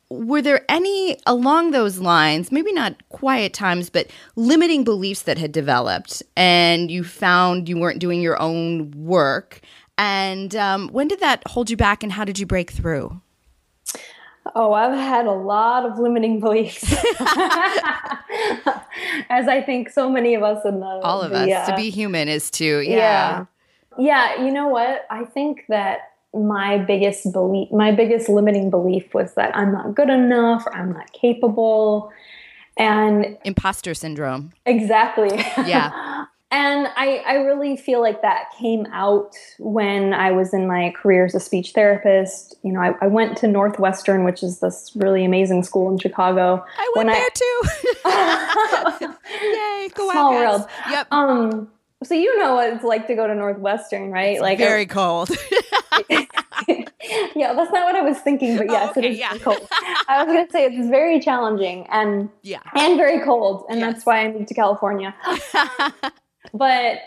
were 0.09 0.41
there 0.41 0.63
any 0.69 1.19
along 1.25 1.71
those 1.71 1.99
lines, 1.99 2.49
maybe 2.49 2.71
not 2.71 2.95
quiet 3.09 3.53
times, 3.53 3.89
but 3.89 4.09
limiting 4.37 4.85
beliefs 4.85 5.23
that 5.23 5.37
had 5.37 5.51
developed 5.51 6.23
and 6.37 6.89
you 6.89 7.03
found 7.03 7.67
you 7.67 7.77
weren't 7.77 7.99
doing 7.99 8.21
your 8.21 8.41
own 8.41 8.91
work? 8.91 9.59
And 9.97 10.55
um, 10.55 10.89
when 10.89 11.07
did 11.07 11.19
that 11.21 11.43
hold 11.47 11.69
you 11.69 11.77
back 11.77 12.03
and 12.03 12.11
how 12.11 12.23
did 12.23 12.37
you 12.39 12.45
break 12.45 12.71
through? 12.71 13.21
Oh, 14.55 14.73
I've 14.73 14.97
had 14.97 15.25
a 15.25 15.31
lot 15.31 15.85
of 15.85 15.99
limiting 15.99 16.39
beliefs. 16.41 16.83
As 19.29 19.47
I 19.47 19.61
think 19.65 19.89
so 19.89 20.09
many 20.09 20.35
of 20.35 20.43
us 20.43 20.63
in 20.65 20.79
the 20.79 20.85
all 20.85 21.21
of 21.21 21.31
the, 21.31 21.39
us 21.39 21.67
uh, 21.67 21.71
to 21.71 21.75
be 21.75 21.89
human 21.89 22.27
is 22.27 22.49
to 22.51 22.81
yeah. 22.81 22.95
yeah. 22.95 23.45
Yeah, 23.99 24.45
you 24.45 24.51
know 24.51 24.67
what? 24.67 25.07
I 25.09 25.25
think 25.25 25.65
that 25.69 26.11
my 26.33 26.77
biggest 26.77 27.31
belief 27.31 27.71
my 27.71 27.91
biggest 27.91 28.29
limiting 28.29 28.69
belief 28.69 29.13
was 29.13 29.33
that 29.33 29.55
I'm 29.55 29.71
not 29.71 29.95
good 29.95 30.09
enough 30.09 30.67
or 30.67 30.75
I'm 30.75 30.91
not 30.91 31.11
capable 31.13 32.11
and 32.77 33.37
imposter 33.43 33.93
syndrome. 33.93 34.51
Exactly. 34.65 35.35
Yeah. 35.65 36.25
And 36.49 36.87
I, 36.95 37.23
I 37.27 37.33
really 37.35 37.75
feel 37.75 37.99
like 38.01 38.21
that 38.21 38.51
came 38.57 38.85
out 38.93 39.35
when 39.59 40.13
I 40.13 40.31
was 40.31 40.53
in 40.53 40.65
my 40.65 40.93
career 40.95 41.25
as 41.25 41.35
a 41.35 41.41
speech 41.41 41.71
therapist. 41.73 42.55
You 42.63 42.71
know, 42.71 42.79
I, 42.79 42.93
I 43.01 43.07
went 43.07 43.35
to 43.39 43.47
Northwestern, 43.47 44.23
which 44.23 44.43
is 44.43 44.61
this 44.61 44.93
really 44.95 45.25
amazing 45.25 45.63
school 45.63 45.91
in 45.91 45.97
Chicago. 45.97 46.63
I 46.77 46.93
went 46.95 47.09
there 47.09 47.29
too. 47.33 47.61
Yay, 49.43 49.89
go 49.93 50.09
Small 50.09 50.31
world. 50.31 50.65
Yep. 50.89 51.07
Um, 51.11 51.69
so 52.03 52.13
you 52.13 52.37
know 52.39 52.55
what 52.55 52.71
it's 52.71 52.83
like 52.83 53.07
to 53.07 53.15
go 53.15 53.27
to 53.27 53.35
Northwestern, 53.35 54.11
right? 54.11 54.33
It's 54.33 54.41
like 54.41 54.57
very 54.57 54.85
cold. 54.85 55.29
yeah, 56.09 57.53
that's 57.53 57.71
not 57.71 57.85
what 57.85 57.95
I 57.95 58.01
was 58.01 58.19
thinking, 58.19 58.55
but 58.55 58.67
yes, 58.67 58.93
oh, 58.95 58.99
okay, 58.99 59.07
it 59.07 59.11
is 59.13 59.19
yeah. 59.19 59.37
cold. 59.39 59.67
I 60.07 60.23
was 60.23 60.27
going 60.31 60.45
to 60.45 60.51
say 60.51 60.65
it's 60.65 60.87
very 60.87 61.19
challenging 61.19 61.87
and 61.89 62.29
yeah, 62.43 62.59
and 62.75 62.97
very 62.97 63.19
cold, 63.21 63.65
and 63.69 63.79
Yes. 63.79 63.93
that's 63.93 64.05
why 64.05 64.23
I 64.23 64.31
moved 64.31 64.47
to 64.49 64.53
California. 64.53 65.15
But 66.53 66.99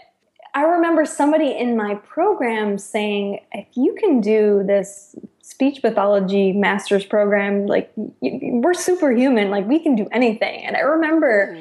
I 0.54 0.62
remember 0.62 1.04
somebody 1.04 1.56
in 1.56 1.76
my 1.76 1.94
program 1.94 2.78
saying, 2.78 3.40
if 3.52 3.66
you 3.74 3.94
can 3.98 4.20
do 4.20 4.62
this 4.66 5.14
speech 5.42 5.82
pathology 5.82 6.52
master's 6.52 7.04
program, 7.04 7.66
like 7.66 7.92
we're 8.20 8.74
superhuman, 8.74 9.50
like 9.50 9.66
we 9.66 9.78
can 9.78 9.96
do 9.96 10.08
anything. 10.12 10.64
And 10.64 10.76
I 10.76 10.80
remember 10.80 11.56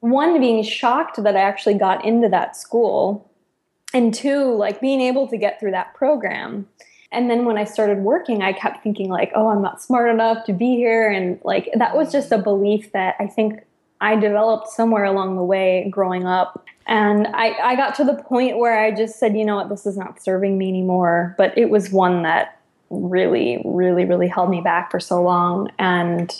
one 0.00 0.40
being 0.40 0.62
shocked 0.62 1.22
that 1.22 1.36
I 1.36 1.40
actually 1.40 1.74
got 1.74 2.04
into 2.04 2.28
that 2.28 2.56
school, 2.56 3.30
and 3.92 4.14
two, 4.14 4.54
like 4.54 4.80
being 4.80 5.00
able 5.00 5.26
to 5.28 5.36
get 5.36 5.58
through 5.58 5.72
that 5.72 5.94
program. 5.94 6.68
And 7.12 7.28
then 7.28 7.44
when 7.44 7.58
I 7.58 7.64
started 7.64 7.98
working, 7.98 8.40
I 8.40 8.52
kept 8.52 8.84
thinking, 8.84 9.08
like, 9.08 9.32
oh, 9.34 9.48
I'm 9.48 9.62
not 9.62 9.82
smart 9.82 10.08
enough 10.08 10.44
to 10.44 10.52
be 10.52 10.76
here. 10.76 11.10
And 11.10 11.40
like, 11.42 11.68
that 11.76 11.96
was 11.96 12.12
just 12.12 12.30
a 12.30 12.38
belief 12.38 12.92
that 12.92 13.16
I 13.18 13.26
think 13.26 13.60
I 14.00 14.14
developed 14.14 14.68
somewhere 14.68 15.04
along 15.04 15.36
the 15.36 15.42
way 15.42 15.88
growing 15.90 16.24
up. 16.24 16.64
And 16.90 17.28
I, 17.28 17.54
I 17.62 17.76
got 17.76 17.94
to 17.94 18.04
the 18.04 18.16
point 18.16 18.58
where 18.58 18.78
I 18.78 18.90
just 18.90 19.20
said, 19.20 19.36
you 19.36 19.44
know 19.44 19.54
what, 19.54 19.68
this 19.68 19.86
is 19.86 19.96
not 19.96 20.20
serving 20.20 20.58
me 20.58 20.68
anymore. 20.68 21.36
But 21.38 21.56
it 21.56 21.70
was 21.70 21.90
one 21.90 22.24
that 22.24 22.60
really, 22.90 23.62
really, 23.64 24.04
really 24.04 24.26
held 24.26 24.50
me 24.50 24.60
back 24.60 24.90
for 24.90 24.98
so 24.98 25.22
long. 25.22 25.70
And 25.78 26.34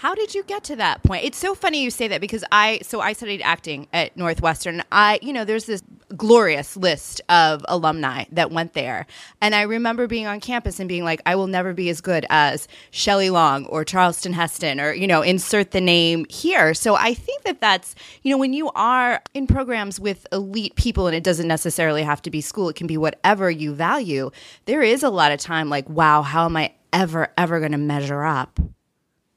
how 0.00 0.14
did 0.14 0.34
you 0.34 0.42
get 0.44 0.64
to 0.64 0.76
that 0.76 1.02
point? 1.02 1.24
It's 1.24 1.36
so 1.36 1.54
funny 1.54 1.82
you 1.82 1.90
say 1.90 2.08
that 2.08 2.22
because 2.22 2.42
I 2.50 2.80
so 2.80 3.02
I 3.02 3.12
studied 3.12 3.42
acting 3.42 3.86
at 3.92 4.16
Northwestern. 4.16 4.82
I 4.90 5.18
you 5.20 5.30
know 5.30 5.44
there's 5.44 5.66
this 5.66 5.82
glorious 6.16 6.74
list 6.74 7.20
of 7.28 7.62
alumni 7.68 8.24
that 8.32 8.50
went 8.50 8.72
there, 8.72 9.06
and 9.42 9.54
I 9.54 9.60
remember 9.60 10.06
being 10.06 10.26
on 10.26 10.40
campus 10.40 10.80
and 10.80 10.88
being 10.88 11.04
like, 11.04 11.20
I 11.26 11.34
will 11.34 11.48
never 11.48 11.74
be 11.74 11.90
as 11.90 12.00
good 12.00 12.24
as 12.30 12.66
Shelley 12.90 13.28
Long 13.28 13.66
or 13.66 13.84
Charlton 13.84 14.32
Heston 14.32 14.80
or 14.80 14.94
you 14.94 15.06
know 15.06 15.20
insert 15.20 15.72
the 15.72 15.82
name 15.82 16.24
here. 16.30 16.72
So 16.72 16.94
I 16.94 17.12
think 17.12 17.42
that 17.42 17.60
that's 17.60 17.94
you 18.22 18.30
know 18.30 18.38
when 18.38 18.54
you 18.54 18.70
are 18.70 19.20
in 19.34 19.46
programs 19.46 20.00
with 20.00 20.26
elite 20.32 20.76
people, 20.76 21.08
and 21.08 21.14
it 21.14 21.24
doesn't 21.24 21.46
necessarily 21.46 22.04
have 22.04 22.22
to 22.22 22.30
be 22.30 22.40
school; 22.40 22.70
it 22.70 22.76
can 22.76 22.86
be 22.86 22.96
whatever 22.96 23.50
you 23.50 23.74
value. 23.74 24.30
There 24.64 24.80
is 24.80 25.02
a 25.02 25.10
lot 25.10 25.30
of 25.30 25.40
time 25.40 25.68
like, 25.68 25.86
wow, 25.90 26.22
how 26.22 26.46
am 26.46 26.56
I 26.56 26.72
ever 26.90 27.28
ever 27.36 27.58
going 27.58 27.72
to 27.72 27.78
measure 27.78 28.24
up? 28.24 28.58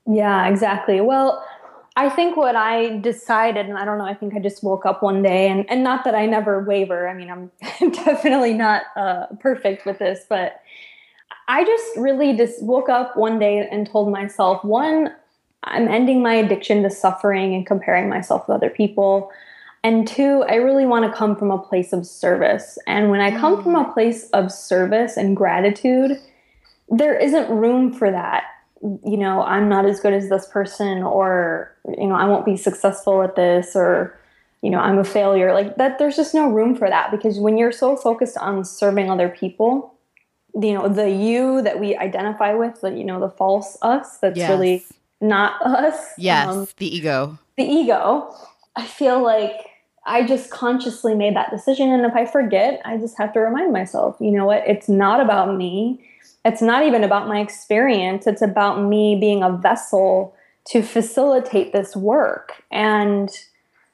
Yeah, 0.06 0.48
exactly. 0.48 1.02
Well, 1.02 1.46
I 1.96 2.10
think 2.10 2.36
what 2.36 2.56
I 2.56 2.98
decided, 2.98 3.68
and 3.68 3.78
I 3.78 3.86
don't 3.86 4.00
know, 4.00 4.06
I 4.06 4.16
think 4.16 4.34
I 4.34 4.39
just 4.39 4.63
woke 4.63 4.86
up 4.86 5.04
one 5.04 5.22
day, 5.22 5.48
and, 5.48 5.70
and 5.70 5.84
not 5.84 6.04
that 6.06 6.16
I 6.16 6.26
never 6.26 6.63
waver. 6.63 7.08
I 7.08 7.13
mean, 7.13 7.30
I'm 7.30 7.52
definitely 7.92 8.54
not 8.54 8.84
uh, 8.96 9.28
perfect 9.39 9.86
with 9.86 10.00
this, 10.00 10.26
but 10.28 10.62
I 11.48 11.63
just 11.63 11.98
really 11.98 12.36
just 12.36 12.63
woke 12.63 12.89
up 12.89 13.16
one 13.16 13.38
day 13.38 13.68
and 13.72 13.88
told 13.88 14.12
myself, 14.12 14.63
one, 14.63 15.13
I'm 15.66 15.88
ending 15.88 16.22
my 16.22 16.34
addiction 16.34 16.84
to 16.84 16.89
suffering 16.89 17.54
and 17.54 17.66
comparing 17.66 18.10
myself 18.10 18.48
with 18.48 18.56
other 18.56 18.70
people. 18.70 19.32
And 19.84 20.08
two, 20.08 20.44
I 20.48 20.56
really 20.56 20.86
want 20.86 21.10
to 21.10 21.18
come 21.18 21.36
from 21.36 21.52
a 21.52 21.58
place 21.58 21.94
of 21.94 22.08
service. 22.08 22.78
And 22.88 23.10
when 23.10 23.22
I 23.22 23.38
come 23.38 23.62
from 23.62 23.76
a 23.76 23.86
mm. 23.86 23.94
place 23.94 24.30
of 24.30 24.52
service 24.52 25.18
and 25.18 25.36
gratitude, 25.36 26.20
there 26.89 27.18
isn't 27.18 27.50
room 27.50 27.94
for 27.94 28.10
that 28.10 28.46
you 28.84 29.17
know, 29.17 29.41
I'm 29.43 29.69
not 29.69 29.86
as 29.86 30.02
good 30.02 30.13
as 30.13 30.30
this 30.30 30.46
person, 30.48 31.04
or, 31.04 31.74
you 31.98 32.08
know, 32.08 32.15
I 32.15 32.26
won't 32.26 32.46
be 32.46 32.58
successful 32.58 33.24
at 33.24 33.36
this, 33.36 33.76
or, 33.76 34.19
you 34.62 34.69
know, 34.69 34.80
I'm 34.80 34.98
a 34.98 35.06
failure. 35.06 35.54
Like 35.54 35.78
that, 35.78 36.00
there's 36.00 36.17
just 36.17 36.34
no 36.34 36.50
room 36.50 36.76
for 36.76 36.89
that 36.89 37.10
because 37.10 37.39
when 37.39 37.58
you're 37.58 37.72
so 37.72 37.96
focused 37.96 38.38
on 38.38 38.65
serving 38.65 39.10
other 39.10 39.30
people, 39.30 39.93
you 40.54 40.74
know, 40.74 40.89
the 40.89 41.10
you 41.10 41.62
that 41.62 41.80
we 41.80 41.96
identify 41.96 42.54
with, 42.54 42.82
the, 42.82 42.91
you 42.91 43.06
know, 43.06 43.22
the 43.22 43.30
false 43.30 43.78
us 43.82 44.17
that's 44.17 44.38
yes. 44.38 44.50
really 44.50 44.86
not 45.22 45.65
us. 45.65 45.98
Yes, 46.17 46.50
um, 46.50 46.67
the 46.78 46.96
ego. 46.96 47.39
The 47.58 47.63
ego. 47.63 48.36
I 48.76 48.86
feel 48.86 49.24
like 49.24 49.54
I 50.06 50.28
just 50.28 50.50
consciously 50.52 51.15
made 51.15 51.38
that 51.38 51.52
decision. 51.52 51.89
And 51.89 52.06
if 52.06 52.13
I 52.13 52.26
forget, 52.26 52.82
I 52.84 52.98
just 52.98 53.17
have 53.17 53.32
to 53.34 53.39
remind 53.39 53.72
myself, 53.72 54.17
you 54.19 54.32
know 54.32 54.46
what? 54.46 54.63
It's 54.67 54.89
not 54.89 55.22
about 55.22 55.56
me 55.56 56.04
it's 56.46 56.62
not 56.62 56.86
even 56.86 57.04
about 57.04 57.28
my 57.28 57.40
experience. 57.40 58.28
It's 58.28 58.42
about 58.42 58.84
me 58.84 59.18
being 59.20 59.44
a 59.44 59.52
vessel 59.56 60.36
to 60.66 60.82
facilitate 60.82 61.74
this 61.74 61.96
work. 61.96 62.64
And 62.72 63.30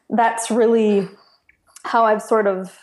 that's 0.10 0.50
really 0.50 1.08
how 1.84 2.04
i've 2.04 2.22
sort 2.22 2.48
of 2.48 2.78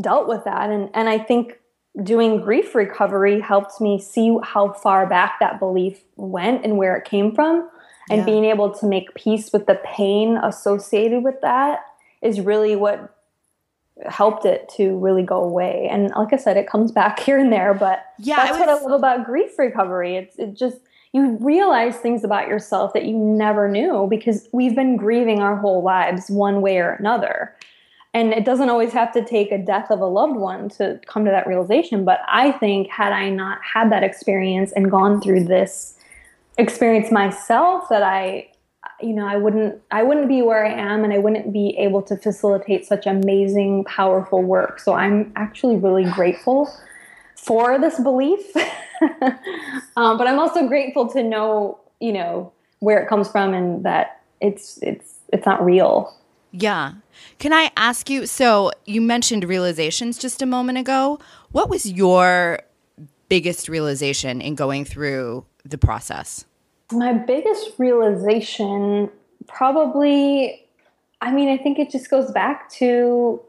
dealt 0.00 0.26
with 0.28 0.44
that. 0.44 0.70
And 0.70 0.90
and 0.94 1.08
i 1.08 1.18
think 1.18 1.58
doing 2.02 2.40
grief 2.40 2.74
recovery 2.74 3.40
helped 3.40 3.80
me 3.80 4.00
see 4.00 4.36
how 4.42 4.72
far 4.72 5.06
back 5.06 5.38
that 5.40 5.58
belief 5.58 6.02
went 6.16 6.64
and 6.64 6.78
where 6.78 6.96
it 6.96 7.04
came 7.04 7.34
from. 7.34 7.68
And 8.10 8.20
yeah. 8.20 8.24
being 8.24 8.44
able 8.46 8.72
to 8.74 8.86
make 8.86 9.14
peace 9.14 9.52
with 9.52 9.66
the 9.66 9.78
pain 9.84 10.38
associated 10.38 11.22
with 11.22 11.40
that 11.42 11.80
is 12.20 12.40
really 12.40 12.74
what 12.74 13.14
helped 14.06 14.44
it 14.44 14.68
to 14.76 14.96
really 14.98 15.22
go 15.22 15.42
away. 15.42 15.88
And 15.90 16.10
like 16.16 16.32
I 16.32 16.36
said, 16.36 16.56
it 16.56 16.66
comes 16.66 16.92
back 16.92 17.20
here 17.26 17.38
and 17.38 17.52
there, 17.52 17.74
but 17.74 18.04
yeah, 18.18 18.36
that's 18.36 18.52
was, 18.52 18.60
what 18.60 18.68
I 18.68 18.74
love 18.74 18.92
about 18.92 19.24
grief 19.24 19.58
recovery. 19.58 20.16
It's 20.16 20.38
it 20.38 20.54
just 20.54 20.78
you 21.12 21.36
realize 21.40 21.96
things 21.96 22.24
about 22.24 22.48
yourself 22.48 22.94
that 22.94 23.04
you 23.04 23.16
never 23.16 23.68
knew 23.68 24.06
because 24.08 24.48
we've 24.52 24.74
been 24.74 24.96
grieving 24.96 25.40
our 25.40 25.56
whole 25.56 25.82
lives 25.82 26.30
one 26.30 26.62
way 26.62 26.78
or 26.78 26.92
another. 26.92 27.54
And 28.14 28.32
it 28.32 28.44
doesn't 28.44 28.68
always 28.68 28.92
have 28.92 29.12
to 29.12 29.24
take 29.24 29.52
a 29.52 29.58
death 29.58 29.90
of 29.90 30.00
a 30.00 30.06
loved 30.06 30.36
one 30.36 30.68
to 30.70 31.00
come 31.06 31.24
to 31.24 31.30
that 31.30 31.46
realization. 31.46 32.04
But 32.04 32.20
I 32.28 32.52
think, 32.52 32.88
had 32.88 33.12
I 33.12 33.30
not 33.30 33.58
had 33.62 33.90
that 33.90 34.02
experience 34.02 34.72
and 34.72 34.90
gone 34.90 35.20
through 35.20 35.44
this 35.44 35.96
experience 36.58 37.10
myself, 37.10 37.88
that 37.88 38.02
I 38.02 38.51
you 39.02 39.12
know 39.12 39.26
i 39.26 39.36
wouldn't 39.36 39.80
i 39.90 40.02
wouldn't 40.02 40.28
be 40.28 40.42
where 40.42 40.64
i 40.64 40.72
am 40.72 41.04
and 41.04 41.12
i 41.12 41.18
wouldn't 41.18 41.52
be 41.52 41.76
able 41.78 42.02
to 42.02 42.16
facilitate 42.16 42.86
such 42.86 43.06
amazing 43.06 43.84
powerful 43.84 44.42
work. 44.42 44.80
So 44.80 44.94
i'm 44.94 45.32
actually 45.36 45.76
really 45.76 46.04
grateful 46.04 46.72
for 47.36 47.78
this 47.78 47.98
belief. 48.00 48.40
Um, 49.96 50.16
but 50.16 50.28
i'm 50.28 50.38
also 50.38 50.68
grateful 50.68 51.08
to 51.08 51.24
know 51.24 51.80
you 51.98 52.12
know 52.12 52.52
where 52.78 53.02
it 53.02 53.08
comes 53.08 53.28
from 53.28 53.52
and 53.52 53.84
that 53.84 54.22
it's 54.40 54.78
it's 54.82 55.14
it's 55.32 55.46
not 55.46 55.64
real. 55.64 56.16
Yeah. 56.52 56.94
Can 57.38 57.52
i 57.52 57.70
ask 57.76 58.08
you 58.08 58.26
so 58.26 58.70
you 58.84 59.00
mentioned 59.00 59.44
realizations 59.44 60.18
just 60.18 60.40
a 60.40 60.46
moment 60.46 60.78
ago. 60.78 61.18
What 61.50 61.68
was 61.68 61.90
your 61.90 62.60
biggest 63.28 63.68
realization 63.68 64.40
in 64.40 64.54
going 64.54 64.84
through 64.84 65.46
the 65.64 65.78
process 65.78 66.44
my 66.92 67.12
biggest 67.12 67.72
realization 67.78 69.10
probably, 69.46 70.66
I 71.20 71.32
mean, 71.32 71.48
I 71.48 71.56
think 71.56 71.78
it 71.78 71.90
just 71.90 72.10
goes 72.10 72.30
back 72.30 72.70
to 72.72 73.40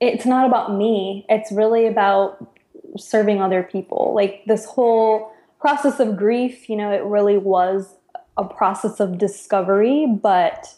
it's 0.00 0.26
not 0.26 0.46
about 0.46 0.74
me, 0.74 1.24
it's 1.28 1.50
really 1.52 1.86
about 1.86 2.52
serving 2.98 3.40
other 3.40 3.62
people. 3.62 4.12
Like 4.14 4.44
this 4.46 4.64
whole 4.64 5.32
process 5.60 6.00
of 6.00 6.16
grief, 6.16 6.68
you 6.68 6.76
know, 6.76 6.90
it 6.90 7.02
really 7.04 7.38
was 7.38 7.94
a 8.36 8.44
process 8.44 9.00
of 9.00 9.18
discovery, 9.18 10.06
but 10.06 10.74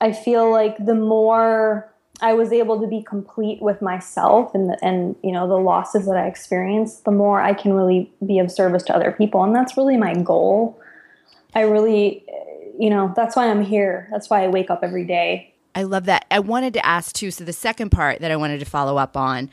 I 0.00 0.12
feel 0.12 0.50
like 0.50 0.84
the 0.84 0.94
more 0.94 1.92
I 2.20 2.32
was 2.34 2.52
able 2.52 2.80
to 2.80 2.86
be 2.86 3.02
complete 3.02 3.60
with 3.60 3.82
myself 3.82 4.54
and 4.54 4.70
the, 4.70 4.78
and 4.82 5.16
you 5.22 5.32
know 5.32 5.48
the 5.48 5.58
losses 5.58 6.06
that 6.06 6.16
I 6.16 6.26
experienced, 6.26 7.04
the 7.04 7.10
more 7.10 7.40
I 7.40 7.54
can 7.54 7.72
really 7.72 8.12
be 8.24 8.38
of 8.38 8.50
service 8.50 8.82
to 8.84 8.94
other 8.94 9.12
people, 9.12 9.42
and 9.42 9.54
that's 9.54 9.76
really 9.76 9.96
my 9.96 10.14
goal. 10.14 10.80
I 11.54 11.62
really, 11.62 12.24
you 12.78 12.90
know, 12.90 13.12
that's 13.16 13.36
why 13.36 13.48
I'm 13.48 13.62
here. 13.62 14.08
That's 14.10 14.30
why 14.30 14.44
I 14.44 14.48
wake 14.48 14.70
up 14.70 14.80
every 14.82 15.04
day. 15.04 15.54
I 15.74 15.82
love 15.82 16.04
that. 16.04 16.24
I 16.30 16.38
wanted 16.38 16.72
to 16.74 16.86
ask 16.86 17.14
too. 17.14 17.30
So 17.30 17.44
the 17.44 17.52
second 17.52 17.90
part 17.90 18.20
that 18.20 18.30
I 18.30 18.36
wanted 18.36 18.58
to 18.60 18.66
follow 18.66 18.96
up 18.96 19.16
on: 19.16 19.50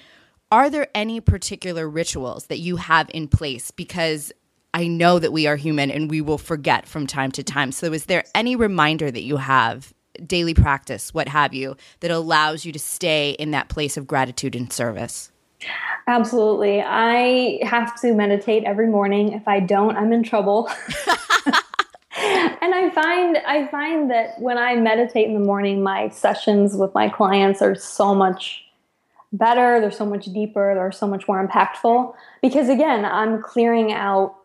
Are 0.52 0.70
there 0.70 0.88
any 0.94 1.20
particular 1.20 1.90
rituals 1.90 2.46
that 2.46 2.60
you 2.60 2.76
have 2.76 3.10
in 3.12 3.28
place? 3.28 3.72
Because 3.72 4.32
I 4.74 4.88
know 4.88 5.18
that 5.18 5.34
we 5.34 5.48
are 5.48 5.56
human 5.56 5.90
and 5.90 6.10
we 6.10 6.22
will 6.22 6.38
forget 6.38 6.88
from 6.88 7.08
time 7.08 7.32
to 7.32 7.44
time. 7.44 7.72
So, 7.72 7.92
is 7.92 8.06
there 8.06 8.24
any 8.36 8.56
reminder 8.56 9.10
that 9.10 9.24
you 9.24 9.38
have 9.38 9.94
daily 10.28 10.54
practice, 10.54 11.14
what 11.14 11.28
have 11.28 11.54
you, 11.54 11.76
that 12.00 12.12
allows 12.12 12.66
you 12.66 12.72
to 12.72 12.80
stay 12.80 13.32
in 13.32 13.52
that 13.52 13.70
place 13.70 13.98
of 13.98 14.08
gratitude 14.08 14.56
and 14.56 14.72
service? 14.72 15.32
Absolutely. 16.08 16.82
I 16.82 17.60
have 17.64 18.00
to 18.02 18.14
meditate 18.14 18.64
every 18.64 18.88
morning. 18.88 19.34
If 19.34 19.48
I 19.48 19.60
don't, 19.60 19.96
I'm 19.96 20.12
in 20.12 20.24
trouble. 20.24 20.70
and 22.18 22.74
I 22.74 22.92
find 22.94 23.38
I 23.46 23.68
find 23.68 24.10
that 24.10 24.40
when 24.40 24.58
I 24.58 24.76
meditate 24.76 25.28
in 25.28 25.34
the 25.34 25.40
morning, 25.40 25.84
my 25.84 26.10
sessions 26.10 26.76
with 26.76 26.94
my 26.94 27.10
clients 27.10 27.62
are 27.62 27.76
so 27.76 28.16
much 28.16 28.64
better, 29.32 29.80
they're 29.80 29.92
so 29.92 30.06
much 30.06 30.26
deeper, 30.26 30.74
they're 30.76 30.92
so 30.92 31.08
much 31.08 31.28
more 31.28 31.46
impactful 31.46 32.14
because 32.42 32.68
again, 32.68 33.06
I'm 33.06 33.42
clearing 33.42 33.94
out 33.94 34.36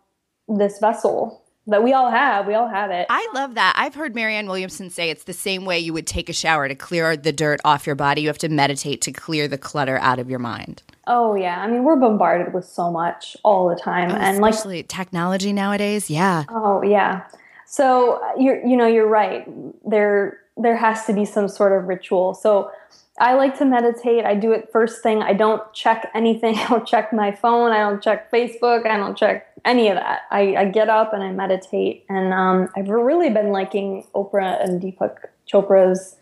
this 0.48 0.78
vessel 0.78 1.42
that 1.66 1.83
we 1.83 1.92
all 1.92 2.11
have. 2.11 2.46
We 2.46 2.55
all 2.55 2.68
have 2.68 2.90
it. 2.90 3.07
I 3.11 3.29
love 3.35 3.55
that. 3.55 3.74
I've 3.76 3.94
heard 3.94 4.14
Marianne 4.14 4.46
Williamson 4.46 4.90
say 4.90 5.11
it's 5.11 5.24
the 5.24 5.33
same 5.33 5.64
way 5.64 5.79
you 5.79 5.92
would 5.92 6.07
take 6.07 6.29
a 6.29 6.33
shower 6.33 6.68
to 6.68 6.74
clear 6.74 7.16
the 7.16 7.33
dirt 7.33 7.61
off 7.64 7.87
your 7.87 7.96
body. 7.96 8.22
You 8.22 8.29
have 8.29 8.38
to 8.38 8.48
meditate 8.48 9.00
to 9.02 9.12
clear 9.12 9.48
the 9.48 9.59
clutter 9.59 9.98
out 9.98 10.18
of 10.18 10.31
your 10.31 10.38
mind. 10.38 10.83
Oh 11.09 11.35
yeah, 11.35 11.61
I 11.61 11.68
mean 11.68 11.85
we're 11.85 11.96
bombarded 11.96 12.52
with 12.52 12.64
so 12.64 12.90
much 12.90 13.37
all 13.44 13.68
the 13.68 13.76
time, 13.76 14.11
oh, 14.11 14.16
and 14.16 14.37
especially 14.37 14.79
like 14.79 14.88
technology 14.88 15.52
nowadays. 15.52 16.11
Yeah. 16.11 16.44
Oh 16.48 16.83
yeah. 16.83 17.24
So 17.66 18.22
uh, 18.22 18.33
you're 18.38 18.64
you 18.64 18.76
know 18.76 18.87
you're 18.87 19.09
right. 19.09 19.46
There 19.88 20.40
there 20.57 20.76
has 20.76 21.05
to 21.07 21.12
be 21.12 21.24
some 21.24 21.48
sort 21.48 21.72
of 21.72 21.87
ritual. 21.87 22.35
So 22.35 22.70
I 23.18 23.35
like 23.35 23.57
to 23.59 23.64
meditate. 23.64 24.24
I 24.24 24.35
do 24.35 24.52
it 24.52 24.70
first 24.72 25.02
thing. 25.02 25.22
I 25.22 25.33
don't 25.33 25.62
check 25.72 26.11
anything. 26.14 26.57
I 26.59 26.68
don't 26.68 26.87
check 26.87 27.12
my 27.12 27.33
phone. 27.33 27.72
I 27.72 27.79
don't 27.79 28.02
check 28.02 28.31
Facebook. 28.31 28.87
I 28.87 28.96
don't 28.96 29.16
check 29.16 29.46
any 29.66 29.88
of 29.88 29.96
that. 29.96 30.22
I, 30.31 30.57
I 30.57 30.64
get 30.66 30.88
up 30.88 31.12
and 31.12 31.22
I 31.22 31.33
meditate. 31.33 32.07
And 32.09 32.33
um, 32.33 32.68
I've 32.76 32.88
really 32.88 33.31
been 33.31 33.50
liking 33.50 34.07
Oprah 34.14 34.62
and 34.62 34.81
Deepak 34.81 35.16
Chopra's 35.52 36.16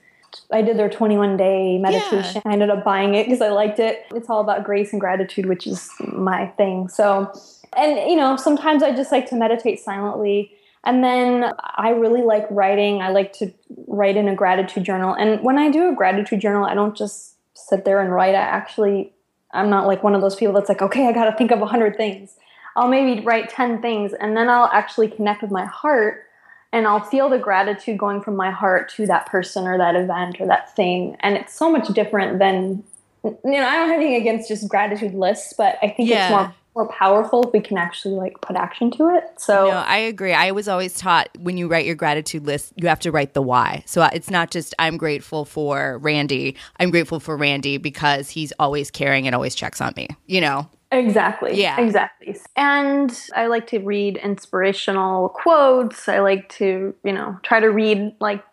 I 0.52 0.62
did 0.62 0.78
their 0.78 0.90
21 0.90 1.36
day 1.36 1.78
meditation. 1.78 2.42
Yeah. 2.44 2.50
I 2.50 2.52
ended 2.52 2.70
up 2.70 2.84
buying 2.84 3.14
it 3.14 3.24
because 3.24 3.40
I 3.40 3.50
liked 3.50 3.78
it. 3.78 4.04
It's 4.14 4.28
all 4.28 4.40
about 4.40 4.64
grace 4.64 4.92
and 4.92 5.00
gratitude, 5.00 5.46
which 5.46 5.66
is 5.66 5.90
my 6.00 6.46
thing. 6.56 6.88
So, 6.88 7.32
and 7.76 8.10
you 8.10 8.16
know, 8.16 8.36
sometimes 8.36 8.82
I 8.82 8.94
just 8.94 9.12
like 9.12 9.28
to 9.30 9.36
meditate 9.36 9.80
silently. 9.80 10.52
And 10.84 11.02
then 11.02 11.52
I 11.76 11.90
really 11.90 12.22
like 12.22 12.46
writing. 12.50 13.00
I 13.00 13.08
like 13.08 13.32
to 13.34 13.52
write 13.86 14.16
in 14.16 14.28
a 14.28 14.34
gratitude 14.34 14.84
journal. 14.84 15.14
And 15.14 15.42
when 15.42 15.58
I 15.58 15.70
do 15.70 15.88
a 15.88 15.94
gratitude 15.94 16.40
journal, 16.40 16.64
I 16.64 16.74
don't 16.74 16.96
just 16.96 17.36
sit 17.54 17.84
there 17.84 18.00
and 18.00 18.12
write. 18.12 18.34
I 18.34 18.40
actually, 18.40 19.12
I'm 19.52 19.70
not 19.70 19.86
like 19.86 20.02
one 20.02 20.14
of 20.14 20.20
those 20.20 20.36
people 20.36 20.52
that's 20.52 20.68
like, 20.68 20.82
okay, 20.82 21.06
I 21.06 21.12
got 21.12 21.24
to 21.24 21.36
think 21.36 21.52
of 21.52 21.62
a 21.62 21.66
hundred 21.66 21.96
things. 21.96 22.36
I'll 22.76 22.88
maybe 22.88 23.24
write 23.24 23.50
10 23.50 23.80
things 23.80 24.12
and 24.12 24.36
then 24.36 24.48
I'll 24.48 24.70
actually 24.72 25.08
connect 25.08 25.42
with 25.42 25.50
my 25.50 25.64
heart 25.64 26.24
and 26.72 26.86
I'll 26.86 27.00
feel 27.00 27.28
the 27.28 27.38
gratitude 27.38 27.98
going 27.98 28.20
from 28.20 28.34
my 28.34 28.50
heart 28.50 28.92
to 28.96 29.06
that 29.06 29.26
person 29.26 29.66
or 29.66 29.78
that 29.78 29.94
event 29.94 30.40
or 30.40 30.46
that 30.48 30.74
thing. 30.74 31.16
And 31.20 31.36
it's 31.36 31.54
so 31.54 31.70
much 31.70 31.86
different 31.88 32.40
than, 32.40 32.82
you 33.22 33.38
know, 33.44 33.64
I 33.64 33.76
don't 33.76 33.88
have 33.88 34.00
anything 34.00 34.20
against 34.20 34.48
just 34.48 34.68
gratitude 34.68 35.14
lists, 35.14 35.54
but 35.56 35.78
I 35.82 35.88
think 35.88 36.08
yeah. 36.08 36.24
it's 36.24 36.30
more 36.30 36.54
more 36.74 36.88
powerful 36.88 37.44
if 37.44 37.52
we 37.52 37.60
can 37.60 37.78
actually 37.78 38.14
like 38.14 38.40
put 38.40 38.56
action 38.56 38.90
to 38.90 39.08
it. 39.08 39.24
So 39.36 39.68
no, 39.68 39.76
I 39.76 39.98
agree. 39.98 40.32
I 40.32 40.50
was 40.50 40.66
always 40.66 40.94
taught 40.94 41.28
when 41.38 41.56
you 41.56 41.68
write 41.68 41.86
your 41.86 41.94
gratitude 41.94 42.44
list, 42.44 42.72
you 42.76 42.88
have 42.88 42.98
to 43.00 43.12
write 43.12 43.34
the 43.34 43.42
why. 43.42 43.84
So 43.86 44.02
it's 44.12 44.30
not 44.30 44.50
just 44.50 44.74
I'm 44.78 44.96
grateful 44.96 45.44
for 45.44 45.98
Randy. 45.98 46.56
I'm 46.80 46.90
grateful 46.90 47.20
for 47.20 47.36
Randy 47.36 47.78
because 47.78 48.28
he's 48.28 48.52
always 48.58 48.90
caring 48.90 49.26
and 49.26 49.34
always 49.34 49.54
checks 49.54 49.80
on 49.80 49.94
me. 49.96 50.08
You 50.26 50.40
know. 50.40 50.68
Exactly. 50.94 51.60
Yeah. 51.60 51.80
Exactly. 51.80 52.36
And 52.56 53.18
I 53.34 53.46
like 53.46 53.66
to 53.68 53.80
read 53.80 54.16
inspirational 54.18 55.28
quotes. 55.30 56.08
I 56.08 56.20
like 56.20 56.48
to, 56.50 56.94
you 57.02 57.12
know, 57.12 57.38
try 57.42 57.60
to 57.60 57.68
read 57.68 58.14
like 58.20 58.44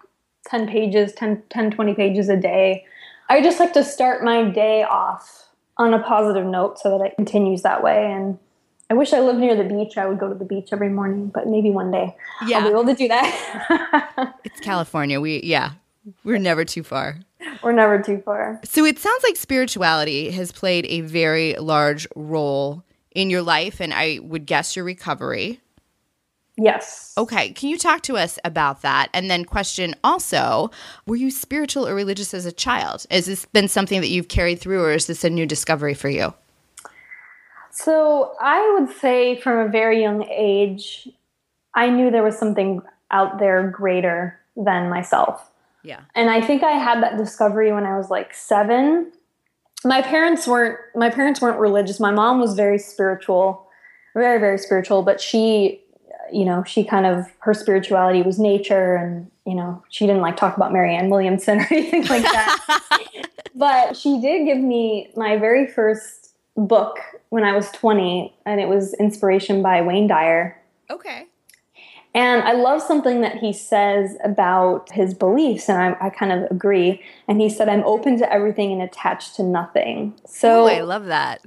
10 0.48 0.68
pages, 0.68 1.14
10, 1.14 1.44
10 1.50 1.72
20 1.72 1.94
pages 1.94 2.30
a 2.30 2.38
day. 2.38 2.86
I 3.30 3.42
just 3.42 3.60
like 3.60 3.74
to 3.74 3.84
start 3.84 4.24
my 4.24 4.44
day 4.50 4.84
off 4.84 5.50
on 5.78 5.94
a 5.94 6.00
positive 6.00 6.46
note 6.46 6.80
so 6.80 6.98
that 6.98 7.06
it 7.06 7.16
continues 7.16 7.62
that 7.62 7.84
way. 7.84 8.12
And 8.12 8.40
I 8.90 8.96
wish 8.96 9.14
I 9.14 9.20
lived 9.20 9.40
near 9.40 9.56
the 9.56 9.64
beach. 9.64 9.98
I 9.98 10.08
would 10.08 10.20
go 10.20 10.28
to 10.28 10.36
the 10.36 10.46
beach 10.46 10.70
every 10.72 10.90
morning, 10.90 11.28
but 11.28 11.48
maybe 11.48 11.70
one 11.70 11.92
day 11.92 12.16
yeah. 12.48 12.58
I'll 12.58 12.64
be 12.64 12.70
able 12.72 12.86
to 12.86 12.96
do 12.96 13.08
that. 13.08 14.36
it's 14.44 14.60
California. 14.60 15.22
We, 15.22 15.42
yeah, 15.44 15.74
we're 16.24 16.40
never 16.40 16.66
too 16.66 16.84
far. 16.84 17.20
We're 17.64 17.72
never 17.74 18.02
too 18.02 18.22
far. 18.24 18.60
So 18.64 18.86
it 18.86 19.00
sounds 19.00 19.24
like 19.24 19.36
spirituality 19.36 20.32
has 20.32 20.52
played 20.52 20.86
a 20.88 21.02
very 21.02 21.56
large 21.56 22.08
role 22.16 22.84
in 23.12 23.30
your 23.30 23.42
life 23.42 23.80
and 23.80 23.94
I 23.94 24.20
would 24.22 24.46
guess 24.46 24.76
your 24.76 24.86
recovery. 24.86 25.60
Yes. 26.58 27.14
Okay. 27.18 27.52
Can 27.54 27.70
you 27.70 27.78
talk 27.78 28.02
to 28.04 28.18
us 28.18 28.38
about 28.44 28.82
that? 28.82 29.10
And 29.14 29.32
then, 29.32 29.46
question 29.46 29.96
also, 30.04 30.70
were 31.08 31.16
you 31.16 31.32
spiritual 31.32 31.88
or 31.88 31.96
religious 31.96 32.34
as 32.34 32.46
a 32.46 32.52
child? 32.52 33.06
Has 33.10 33.26
this 33.26 33.46
been 33.46 33.68
something 33.68 34.02
that 34.02 34.10
you've 34.10 34.28
carried 34.28 34.60
through, 34.60 34.84
or 34.84 34.92
is 34.92 35.08
this 35.08 35.24
a 35.24 35.30
new 35.30 35.46
discovery 35.46 35.94
for 35.94 36.10
you? 36.10 36.34
So, 37.72 38.36
I 38.42 38.78
would 38.78 38.96
say 38.98 39.40
from 39.40 39.60
a 39.60 39.70
very 39.70 40.02
young 40.02 40.24
age, 40.30 41.08
I 41.74 41.90
knew 41.90 42.12
there 42.12 42.22
was 42.22 42.38
something 42.38 42.82
out 43.12 43.40
there 43.40 43.70
greater 43.70 44.38
than 44.58 44.90
myself. 44.90 45.51
Yeah. 45.84 46.02
And 46.16 46.30
I 46.30 46.42
think 46.42 46.64
I 46.64 46.72
had 46.72 47.02
that 47.04 47.18
discovery 47.18 47.72
when 47.72 47.86
I 47.86 47.98
was 47.98 48.10
like 48.10 48.34
7. 48.34 49.12
My 49.84 50.02
parents 50.02 50.48
weren't 50.48 50.78
my 50.96 51.10
parents 51.10 51.42
weren't 51.42 51.60
religious. 51.60 52.00
My 52.00 52.12
mom 52.12 52.40
was 52.40 52.54
very 52.54 52.78
spiritual, 52.78 53.68
very 54.14 54.40
very 54.40 54.58
spiritual, 54.58 55.02
but 55.02 55.20
she 55.20 55.82
you 56.32 56.46
know, 56.46 56.64
she 56.64 56.84
kind 56.84 57.06
of 57.06 57.26
her 57.40 57.54
spirituality 57.54 58.22
was 58.22 58.40
nature 58.40 58.96
and, 58.96 59.30
you 59.46 59.54
know, 59.54 59.84
she 59.90 60.06
didn't 60.08 60.22
like 60.22 60.38
talk 60.38 60.56
about 60.56 60.72
Marianne 60.72 61.10
Williamson 61.10 61.60
or 61.62 61.68
anything 61.70 62.06
like 62.08 62.24
that. 62.24 62.82
but 63.56 63.98
she 63.98 64.20
did 64.22 64.46
give 64.46 64.58
me 64.58 65.12
my 65.16 65.38
very 65.38 65.68
first 65.68 66.34
book 66.56 67.00
when 67.30 67.44
I 67.44 67.54
was 67.54 67.70
20 67.72 68.34
and 68.46 68.60
it 68.60 68.68
was 68.68 68.94
Inspiration 68.96 69.62
by 69.62 69.82
Wayne 69.82 70.08
Dyer. 70.08 70.58
Okay. 70.90 71.26
And 72.14 72.44
I 72.44 72.52
love 72.52 72.82
something 72.82 73.22
that 73.22 73.38
he 73.38 73.54
says 73.54 74.18
about 74.24 74.92
his 74.92 75.14
beliefs, 75.14 75.70
and 75.70 75.78
I, 75.78 76.08
I, 76.08 76.10
kind 76.10 76.34
of 76.34 76.52
agree. 76.52 77.02
And 77.30 77.40
he 77.40 77.50
said, 77.50 77.70
I'm 77.70 77.84
open 77.86 78.18
to 78.20 78.32
everything 78.32 78.74
and 78.74 78.82
attached 78.82 79.36
to 79.38 79.44
nothing. 79.44 80.14
So 80.26 80.66
Ooh, 80.66 80.68
I 80.68 80.82
love 80.82 81.06
that. 81.06 81.42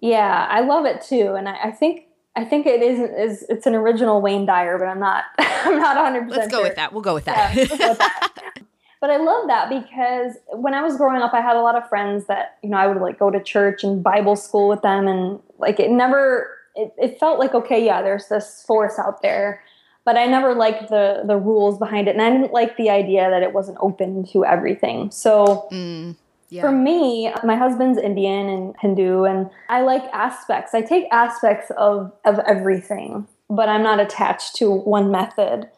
Yeah, 0.00 0.46
I 0.50 0.60
love 0.60 0.86
it 0.86 1.02
too. 1.02 1.34
And 1.34 1.48
I, 1.48 1.56
I 1.64 1.70
think 1.70 2.06
I 2.34 2.44
think 2.44 2.66
it 2.66 2.82
is 2.82 2.98
is 2.98 3.46
it's 3.48 3.66
an 3.66 3.74
original 3.74 4.20
Wayne 4.20 4.44
Dyer, 4.44 4.76
but 4.78 4.86
I'm 4.86 5.00
not 5.00 5.24
I'm 5.38 5.78
not 5.78 5.96
100. 5.96 6.30
Let's 6.30 6.48
go 6.48 6.58
sure. 6.58 6.64
with 6.64 6.76
that. 6.76 6.92
We'll 6.92 7.02
go 7.02 7.14
with 7.14 7.24
that. 7.24 7.54
Yeah, 7.54 7.64
go 7.66 7.88
with 7.90 7.98
that. 7.98 8.28
but 9.00 9.10
I 9.10 9.16
love 9.16 9.46
that 9.46 9.68
because 9.70 10.36
when 10.52 10.74
I 10.74 10.82
was 10.82 10.96
growing 10.96 11.22
up, 11.22 11.32
I 11.32 11.40
had 11.40 11.56
a 11.56 11.62
lot 11.62 11.76
of 11.76 11.88
friends 11.88 12.26
that 12.26 12.58
you 12.62 12.68
know 12.68 12.76
I 12.76 12.88
would 12.88 13.00
like 13.00 13.18
go 13.18 13.30
to 13.30 13.42
church 13.42 13.84
and 13.84 14.02
Bible 14.02 14.36
school 14.36 14.68
with 14.68 14.82
them, 14.82 15.08
and 15.08 15.40
like 15.58 15.80
it 15.80 15.90
never 15.90 16.50
it, 16.74 16.92
it 16.98 17.18
felt 17.18 17.38
like 17.38 17.54
okay, 17.54 17.82
yeah, 17.84 18.02
there's 18.02 18.26
this 18.26 18.64
force 18.66 18.98
out 18.98 19.22
there 19.22 19.62
but 20.06 20.16
I 20.16 20.24
never 20.24 20.54
liked 20.54 20.88
the 20.88 21.24
the 21.26 21.36
rules 21.36 21.78
behind 21.78 22.08
it, 22.08 22.12
and 22.12 22.22
I 22.22 22.30
didn't 22.30 22.52
like 22.52 22.78
the 22.78 22.88
idea 22.88 23.28
that 23.28 23.42
it 23.42 23.52
wasn't 23.52 23.76
open 23.80 24.24
to 24.28 24.46
everything. 24.46 25.10
So. 25.10 25.68
Mm, 25.70 26.16
yeah. 26.48 26.62
For 26.62 26.70
me, 26.70 27.32
my 27.42 27.56
husband's 27.56 27.98
Indian 27.98 28.48
and 28.48 28.76
Hindu, 28.78 29.24
and 29.24 29.50
I 29.68 29.80
like 29.80 30.04
aspects. 30.12 30.74
I 30.74 30.80
take 30.80 31.08
aspects 31.10 31.72
of, 31.76 32.12
of 32.24 32.38
everything, 32.46 33.26
but 33.50 33.68
I'm 33.68 33.82
not 33.82 33.98
attached 33.98 34.54
to 34.58 34.70
one 34.70 35.10
method. 35.10 35.68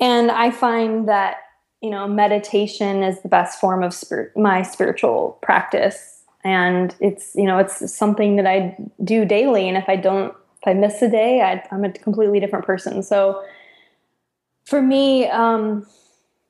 And 0.00 0.32
I 0.32 0.50
find 0.50 1.08
that, 1.08 1.36
you 1.80 1.90
know, 1.90 2.08
meditation 2.08 3.04
is 3.04 3.20
the 3.20 3.28
best 3.28 3.60
form 3.60 3.84
of 3.84 3.94
spirit, 3.94 4.36
my 4.36 4.62
spiritual 4.62 5.38
practice. 5.42 6.22
And 6.42 6.92
it's, 6.98 7.36
you 7.36 7.44
know, 7.44 7.58
it's 7.58 7.94
something 7.94 8.34
that 8.34 8.48
I 8.48 8.76
do 9.04 9.24
daily. 9.24 9.68
And 9.68 9.76
if 9.76 9.88
I 9.88 9.94
don't, 9.94 10.34
if 10.60 10.66
I 10.66 10.74
miss 10.74 11.00
a 11.02 11.08
day, 11.08 11.40
I, 11.40 11.64
I'm 11.70 11.84
a 11.84 11.92
completely 11.92 12.40
different 12.40 12.64
person. 12.64 13.04
So 13.04 13.44
for 14.70 14.80
me, 14.80 15.26
um, 15.26 15.84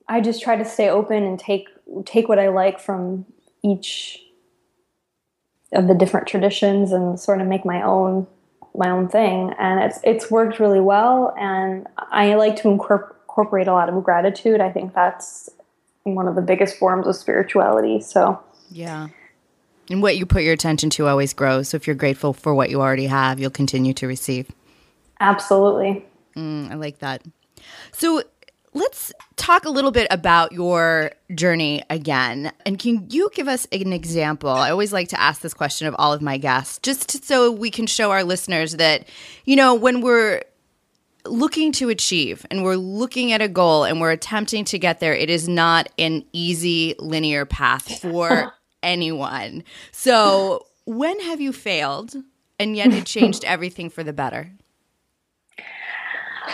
I 0.07 0.21
just 0.21 0.43
try 0.43 0.55
to 0.55 0.65
stay 0.65 0.91
open 0.91 1.25
and 1.25 1.39
take 1.39 1.69
take 2.05 2.29
what 2.29 2.39
I 2.39 2.49
like 2.49 2.79
from 2.79 3.25
each 3.65 4.23
of 5.73 5.89
the 5.89 5.95
different 5.95 6.29
traditions 6.29 6.93
and 6.93 7.19
sort 7.19 7.41
of 7.41 7.47
make 7.47 7.65
my 7.65 7.83
own 7.83 8.27
my 8.77 8.91
own 8.91 9.09
thing. 9.09 9.55
And 9.59 9.81
it's 9.81 10.01
it's 10.05 10.31
worked 10.31 10.61
really 10.61 10.81
well. 10.81 11.35
And 11.41 11.87
I 11.97 12.35
like 12.35 12.57
to 12.57 12.69
incorporate 12.69 13.69
a 13.69 13.73
lot 13.73 13.89
of 13.89 14.05
gratitude. 14.05 14.61
I 14.61 14.71
think 14.71 14.95
that's 14.95 15.49
one 16.03 16.29
of 16.29 16.35
the 16.35 16.43
biggest 16.43 16.77
forms 16.77 17.07
of 17.07 17.17
spirituality. 17.17 18.03
So 18.03 18.39
yeah. 18.71 19.09
And 19.89 20.03
what 20.03 20.19
you 20.19 20.27
put 20.27 20.43
your 20.43 20.53
attention 20.53 20.91
to 20.91 21.09
always 21.09 21.33
grows. 21.33 21.71
So 21.71 21.77
if 21.77 21.87
you're 21.87 21.97
grateful 21.97 22.35
for 22.35 22.55
what 22.55 22.69
you 22.69 22.83
already 22.83 23.07
have, 23.07 23.41
you'll 23.41 23.51
continue 23.51 23.95
to 23.95 24.07
receive. 24.07 24.51
Absolutely. 25.21 26.05
Mm, 26.37 26.71
I 26.71 26.75
like 26.75 26.99
that. 26.99 27.23
So 27.93 28.23
let's 28.73 29.13
talk 29.37 29.65
a 29.65 29.71
little 29.71 29.91
bit 29.91 30.07
about 30.11 30.53
your 30.53 31.13
journey 31.35 31.83
again. 31.91 32.53
And 32.65 32.79
can 32.79 33.07
you 33.11 33.31
give 33.35 33.49
us 33.49 33.67
an 33.73 33.93
example? 33.93 34.51
I 34.51 34.71
always 34.71 34.93
like 34.93 35.09
to 35.09 35.21
ask 35.21 35.41
this 35.41 35.55
question 35.55 35.87
of 35.87 35.97
all 35.99 36.13
of 36.13 36.23
my 36.23 36.39
guests, 36.39 36.79
just 36.79 37.25
so 37.25 37.51
we 37.51 37.71
can 37.71 37.87
show 37.87 38.11
our 38.11 38.25
listeners 38.25 38.77
that, 38.77 39.09
you 39.45 39.57
know, 39.57 39.75
when 39.75 40.01
we're 40.01 40.43
looking 41.27 41.73
to 41.73 41.89
achieve 41.89 42.47
and 42.51 42.63
we're 42.63 42.77
looking 42.77 43.33
at 43.33 43.43
a 43.43 43.49
goal 43.49 43.85
and 43.85 44.01
we're 44.01 44.13
attempting 44.13 44.65
to 44.67 44.79
get 44.79 45.01
there, 45.01 45.15
it 45.15 45.31
is 45.31 45.49
not 45.49 45.89
an 45.99 46.25
easy 46.33 46.95
linear 46.99 47.45
path 47.45 48.01
for 48.01 48.53
anyone. 48.83 49.65
So, 49.93 50.67
when 50.87 51.21
have 51.21 51.41
you 51.41 51.53
failed 51.53 52.15
and 52.59 52.77
yet 52.77 52.93
it 52.93 53.07
changed 53.07 53.45
everything 53.45 53.91
for 53.91 54.03
the 54.03 54.13
better? 54.13 54.51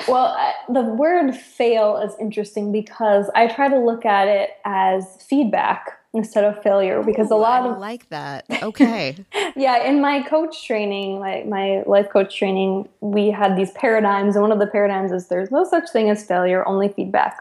Well, 0.09 0.37
the 0.69 0.83
word 0.83 1.35
fail 1.35 1.97
is 1.97 2.15
interesting 2.21 2.73
because 2.73 3.31
I 3.35 3.47
try 3.49 3.69
to 3.69 3.79
look 3.79 4.05
at 4.05 4.29
it 4.29 4.51
as 4.65 5.17
feedback 5.23 5.99
instead 6.15 6.45
of 6.45 6.61
failure 6.63 7.03
because 7.03 7.31
Ooh, 7.31 7.35
a 7.35 7.37
lot 7.37 7.63
I 7.63 7.69
of 7.69 7.79
like 7.79 8.09
that. 8.09 8.47
Okay. 8.63 9.17
yeah, 9.57 9.85
in 9.85 10.01
my 10.01 10.23
coach 10.23 10.67
training, 10.67 11.21
my 11.21 11.45
my 11.47 11.83
life 11.87 12.09
coach 12.11 12.37
training, 12.37 12.89
we 13.01 13.31
had 13.31 13.57
these 13.57 13.71
paradigms 13.73 14.35
and 14.35 14.43
one 14.43 14.53
of 14.53 14.59
the 14.59 14.67
paradigms 14.67 15.13
is 15.13 15.29
there's 15.29 15.51
no 15.51 15.65
such 15.65 15.91
thing 15.91 16.11
as 16.11 16.25
failure, 16.25 16.67
only 16.67 16.89
feedback. 16.89 17.39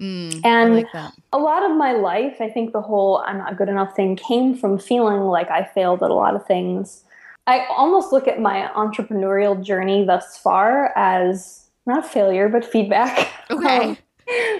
Mm, 0.00 0.44
and 0.44 0.74
like 0.74 0.92
a 1.32 1.38
lot 1.38 1.68
of 1.68 1.76
my 1.76 1.92
life, 1.92 2.40
I 2.40 2.48
think 2.48 2.72
the 2.72 2.80
whole 2.80 3.18
I'm 3.26 3.38
not 3.38 3.56
good 3.56 3.68
enough 3.68 3.94
thing 3.94 4.16
came 4.16 4.56
from 4.56 4.78
feeling 4.78 5.20
like 5.20 5.50
I 5.50 5.64
failed 5.64 6.02
at 6.02 6.10
a 6.10 6.14
lot 6.14 6.34
of 6.34 6.44
things. 6.46 7.04
I 7.46 7.66
almost 7.66 8.10
look 8.10 8.26
at 8.26 8.40
my 8.40 8.70
entrepreneurial 8.74 9.62
journey 9.62 10.04
thus 10.04 10.38
far 10.38 10.96
as 10.96 11.63
not 11.86 12.06
failure, 12.06 12.48
but 12.48 12.64
feedback. 12.64 13.30
Okay. 13.50 13.90
Um, 13.90 13.98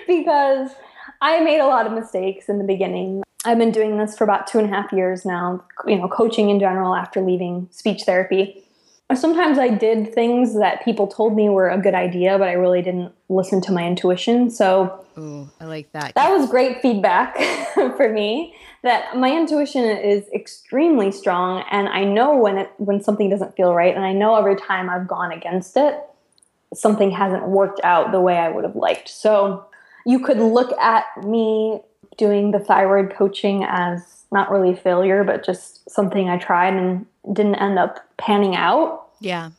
because 0.06 0.70
I 1.22 1.40
made 1.40 1.58
a 1.58 1.66
lot 1.66 1.86
of 1.86 1.92
mistakes 1.92 2.50
in 2.50 2.58
the 2.58 2.64
beginning. 2.64 3.22
I've 3.46 3.56
been 3.56 3.72
doing 3.72 3.96
this 3.96 4.16
for 4.16 4.24
about 4.24 4.46
two 4.46 4.58
and 4.58 4.70
a 4.70 4.70
half 4.70 4.92
years 4.92 5.24
now, 5.24 5.64
you 5.86 5.96
know, 5.96 6.06
coaching 6.06 6.50
in 6.50 6.60
general 6.60 6.94
after 6.94 7.22
leaving 7.22 7.66
speech 7.70 8.02
therapy. 8.02 8.62
sometimes 9.14 9.58
I 9.58 9.68
did 9.68 10.14
things 10.14 10.58
that 10.58 10.84
people 10.84 11.06
told 11.06 11.34
me 11.34 11.48
were 11.48 11.70
a 11.70 11.78
good 11.78 11.94
idea, 11.94 12.38
but 12.38 12.48
I 12.48 12.52
really 12.52 12.82
didn't 12.82 13.12
listen 13.30 13.62
to 13.62 13.72
my 13.72 13.86
intuition. 13.86 14.50
So, 14.50 15.04
Ooh, 15.16 15.48
I 15.60 15.64
like 15.64 15.92
that. 15.92 16.14
That 16.14 16.30
was 16.30 16.48
great 16.50 16.82
feedback 16.82 17.38
for 17.74 18.12
me. 18.12 18.54
That 18.82 19.16
my 19.16 19.34
intuition 19.34 19.84
is 19.84 20.24
extremely 20.34 21.10
strong, 21.10 21.64
and 21.70 21.88
I 21.88 22.04
know 22.04 22.36
when 22.36 22.58
it 22.58 22.70
when 22.76 23.02
something 23.02 23.30
doesn't 23.30 23.56
feel 23.56 23.72
right, 23.72 23.94
and 23.94 24.04
I 24.04 24.12
know 24.12 24.36
every 24.36 24.56
time 24.56 24.90
I've 24.90 25.08
gone 25.08 25.32
against 25.32 25.78
it, 25.78 25.98
something 26.74 27.10
hasn't 27.10 27.48
worked 27.48 27.80
out 27.84 28.12
the 28.12 28.20
way 28.20 28.36
I 28.36 28.50
would 28.50 28.64
have 28.64 28.76
liked. 28.76 29.08
So, 29.08 29.66
you 30.04 30.20
could 30.20 30.38
look 30.38 30.72
at 30.78 31.04
me 31.24 31.80
doing 32.16 32.50
the 32.50 32.58
thyroid 32.58 33.14
coaching 33.14 33.64
as 33.64 34.24
not 34.30 34.50
really 34.50 34.72
a 34.72 34.76
failure, 34.76 35.24
but 35.24 35.44
just 35.44 35.88
something 35.90 36.28
I 36.28 36.38
tried 36.38 36.74
and 36.74 37.06
didn't 37.32 37.56
end 37.56 37.78
up 37.78 37.98
panning 38.16 38.54
out. 38.54 39.08
Yeah. 39.20 39.50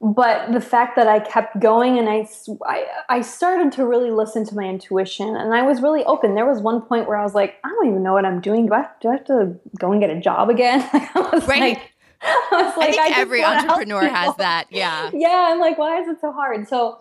But 0.00 0.52
the 0.52 0.60
fact 0.60 0.96
that 0.96 1.06
I 1.06 1.20
kept 1.20 1.60
going 1.60 1.96
and 1.96 2.08
I, 2.08 2.28
I, 2.66 2.86
I 3.08 3.20
started 3.20 3.70
to 3.72 3.86
really 3.86 4.10
listen 4.10 4.44
to 4.46 4.54
my 4.54 4.64
intuition 4.64 5.36
and 5.36 5.54
I 5.54 5.62
was 5.62 5.80
really 5.80 6.04
open. 6.04 6.34
There 6.34 6.46
was 6.46 6.60
one 6.60 6.82
point 6.82 7.06
where 7.06 7.16
I 7.16 7.22
was 7.22 7.34
like, 7.34 7.54
I 7.62 7.68
don't 7.68 7.86
even 7.86 8.02
know 8.02 8.12
what 8.12 8.24
I'm 8.24 8.40
doing. 8.40 8.66
Do 8.66 8.74
I, 8.74 8.88
do 9.00 9.08
I 9.08 9.12
have 9.12 9.24
to 9.26 9.54
go 9.78 9.92
and 9.92 10.00
get 10.00 10.10
a 10.10 10.18
job 10.20 10.50
again? 10.50 10.88
I 10.92 11.30
was 11.32 11.46
right. 11.46 11.60
like, 11.60 11.91
I 12.50 12.74
like, 12.76 12.90
I 12.90 12.92
think 12.92 13.16
I 13.16 13.20
every 13.20 13.44
entrepreneur 13.44 14.08
has 14.08 14.36
that. 14.36 14.66
Yeah. 14.70 15.10
Yeah. 15.14 15.48
I'm 15.50 15.60
like, 15.60 15.78
why 15.78 16.00
is 16.00 16.08
it 16.08 16.20
so 16.20 16.32
hard? 16.32 16.68
So 16.68 16.98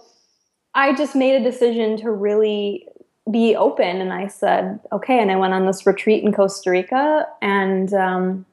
I 0.74 0.94
just 0.96 1.16
made 1.16 1.42
a 1.42 1.44
decision 1.44 1.98
to 1.98 2.12
really 2.12 2.88
be 3.30 3.56
open. 3.56 4.02
And 4.02 4.12
I 4.12 4.28
said, 4.28 4.80
okay. 4.92 5.20
And 5.20 5.32
I 5.32 5.36
went 5.36 5.54
on 5.54 5.66
this 5.66 5.86
retreat 5.86 6.24
in 6.24 6.34
Costa 6.34 6.72
Rica 6.72 7.28
and, 7.42 7.94
um, 7.94 8.46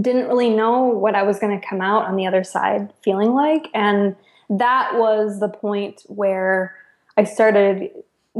didn't 0.00 0.26
really 0.26 0.48
know 0.50 0.84
what 0.84 1.14
I 1.14 1.22
was 1.22 1.38
going 1.38 1.58
to 1.58 1.66
come 1.66 1.80
out 1.80 2.06
on 2.06 2.16
the 2.16 2.26
other 2.26 2.44
side 2.44 2.92
feeling 3.02 3.34
like. 3.34 3.68
And 3.74 4.16
that 4.48 4.94
was 4.94 5.38
the 5.40 5.48
point 5.48 6.02
where 6.06 6.74
I 7.16 7.24
started 7.24 7.90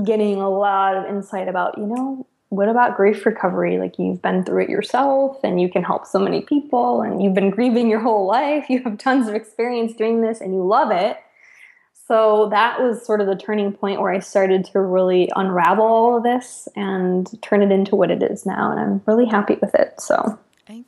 getting 0.05 0.41
a 0.41 0.49
lot 0.49 0.97
of 0.97 1.05
insight 1.07 1.49
about, 1.49 1.77
you 1.77 1.87
know, 1.87 2.27
what 2.53 2.69
about 2.69 2.99
grief 2.99 3.25
recovery? 3.25 3.79
Like 3.79 3.99
you've 3.99 4.21
been 4.21 4.45
through 4.45 4.65
it 4.65 4.69
yourself 4.69 5.39
and 5.43 5.59
you 5.59 5.71
can 5.71 5.83
help 5.83 6.07
so 6.07 6.19
many 6.19 6.43
people 6.43 7.01
and 7.01 7.23
you've 7.23 7.33
been 7.33 7.49
grieving 7.49 7.89
your 7.89 8.01
whole 8.01 8.27
life. 8.27 8.67
You 8.73 8.83
have 8.83 8.99
tons 8.99 9.27
of 9.27 9.35
experience 9.35 9.95
doing 9.95 10.21
this 10.21 10.43
and 10.43 10.53
you 10.53 10.63
love 10.63 10.91
it. 10.91 11.17
So 12.07 12.49
that 12.51 12.79
was 12.79 13.07
sort 13.07 13.23
of 13.23 13.27
the 13.27 13.37
turning 13.37 13.73
point 13.73 14.03
where 14.03 14.13
I 14.13 14.19
started 14.19 14.67
to 14.67 14.81
really 14.81 15.31
unravel 15.35 15.85
all 15.85 16.17
of 16.19 16.25
this 16.25 16.69
and 16.77 17.27
turn 17.43 17.63
it 17.63 17.73
into 17.73 17.97
what 17.97 18.11
it 18.11 18.23
is 18.23 18.45
now. 18.45 18.71
And 18.71 18.79
I'm 18.79 19.03
really 19.07 19.27
happy 19.27 19.57
with 19.63 19.75
it. 19.75 19.99
So 19.99 20.39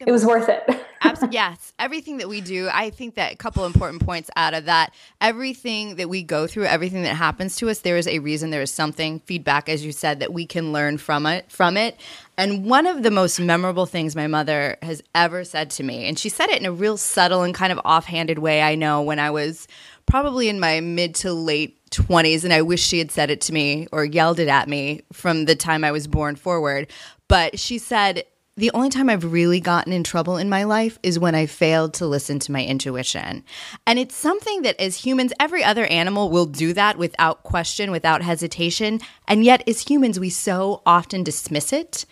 it 0.01 0.11
was 0.11 0.25
worth 0.25 0.49
it. 0.49 0.64
absolutely, 1.03 1.35
yes. 1.35 1.73
Everything 1.79 2.18
that 2.18 2.29
we 2.29 2.40
do, 2.40 2.68
I 2.73 2.90
think 2.90 3.14
that 3.14 3.33
a 3.33 3.37
couple 3.37 3.64
important 3.66 4.05
points 4.05 4.31
out 4.37 4.55
of 4.55 4.66
that. 4.66 4.94
Everything 5.20 5.97
that 5.97 6.09
we 6.09 6.23
go 6.23 6.47
through, 6.47 6.64
everything 6.64 7.03
that 7.03 7.14
happens 7.14 7.57
to 7.57 7.70
us, 7.70 7.81
there 7.81 7.97
is 7.97 8.09
a 8.09 8.18
reason, 8.18 8.51
there 8.51 8.62
is 8.62 8.73
something, 8.73 9.20
feedback, 9.20 9.68
as 9.68 9.85
you 9.85 9.92
said, 9.92 10.20
that 10.20 10.33
we 10.33 10.47
can 10.47 10.73
learn 10.73 10.99
from 10.99 11.27
it. 11.27 11.51
From 11.51 11.77
it. 11.77 11.99
And 12.37 12.64
one 12.64 12.87
of 12.87 13.03
the 13.03 13.11
most 13.11 13.38
memorable 13.38 13.87
things 13.87 14.16
my 14.16 14.27
mother 14.27 14.77
has 14.83 15.03
ever 15.14 15.44
said 15.44 15.70
to 15.70 15.83
me, 15.83 16.09
and 16.09 16.18
she 16.18 16.29
said 16.29 16.51
it 16.51 16.61
in 16.61 16.66
a 16.66 16.73
real 16.73 16.97
subtle 16.97 17.42
and 17.42 17.55
kind 17.55 17.73
of 17.73 17.81
offhanded 17.85 18.38
way. 18.38 18.62
I 18.62 18.75
know 18.75 19.03
when 19.03 19.18
I 19.18 19.31
was 19.31 19.68
probably 20.07 20.49
in 20.49 20.59
my 20.59 20.81
mid 20.81 21.14
to 21.16 21.33
late 21.33 21.79
20s, 21.90 22.44
and 22.44 22.53
I 22.53 22.62
wish 22.62 22.83
she 22.83 22.99
had 22.99 23.11
said 23.11 23.31
it 23.31 23.40
to 23.42 23.53
me 23.53 23.87
or 23.92 24.05
yelled 24.05 24.40
it 24.40 24.49
at 24.49 24.68
me 24.68 25.03
from 25.12 25.44
the 25.44 25.55
time 25.55 25.85
I 25.85 25.92
was 25.92 26.07
born 26.07 26.35
forward. 26.35 26.90
But 27.29 27.59
she 27.59 27.79
said, 27.79 28.25
the 28.57 28.71
only 28.71 28.88
time 28.88 29.11
I've 29.11 29.33
really 29.33 29.59
gotten 29.59 29.93
in 29.93 30.05
trouble 30.05 30.37
in 30.37 30.49
my 30.49 30.62
life 30.62 30.99
is 31.03 31.19
when 31.19 31.35
I 31.35 31.47
failed 31.47 31.95
to 31.95 32.07
listen 32.07 32.38
to 32.40 32.53
my 32.53 32.64
intuition. 32.64 33.43
And 33.85 33.99
it's 33.99 34.14
something 34.14 34.62
that 34.62 34.81
as 34.81 35.05
humans, 35.05 35.33
every 35.40 35.64
other 35.64 35.87
animal 35.87 36.31
will 36.31 36.47
do 36.47 36.73
that 36.75 36.97
without 36.97 37.43
question, 37.43 37.90
without 37.90 38.23
hesitation. 38.23 39.01
And 39.27 39.45
yet, 39.45 39.69
as 39.69 39.81
humans, 39.81 40.21
we 40.21 40.31
so 40.31 40.83
often 40.87 41.25
dismiss 41.25 41.73
it. 41.73 42.07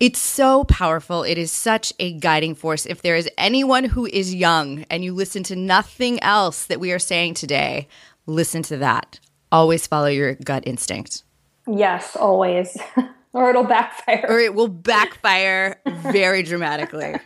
It's 0.00 0.18
so 0.18 0.64
powerful. 0.64 1.22
It 1.22 1.38
is 1.38 1.52
such 1.52 1.92
a 2.00 2.12
guiding 2.14 2.56
force. 2.56 2.84
If 2.84 3.02
there 3.02 3.16
is 3.16 3.30
anyone 3.38 3.84
who 3.84 4.06
is 4.06 4.34
young 4.34 4.84
and 4.90 5.04
you 5.04 5.14
listen 5.14 5.44
to 5.44 5.56
nothing 5.56 6.20
else 6.22 6.64
that 6.64 6.80
we 6.80 6.90
are 6.90 6.98
saying 6.98 7.34
today, 7.34 7.86
listen 8.26 8.62
to 8.64 8.76
that. 8.78 9.20
Always 9.52 9.86
follow 9.86 10.08
your 10.08 10.34
gut 10.34 10.64
instinct. 10.66 11.22
Yes, 11.68 12.16
always. 12.16 12.76
or 13.36 13.50
it'll 13.50 13.64
backfire. 13.64 14.24
Or 14.26 14.40
it 14.40 14.54
will 14.54 14.68
backfire 14.68 15.78
very 15.86 16.42
dramatically. 16.42 17.16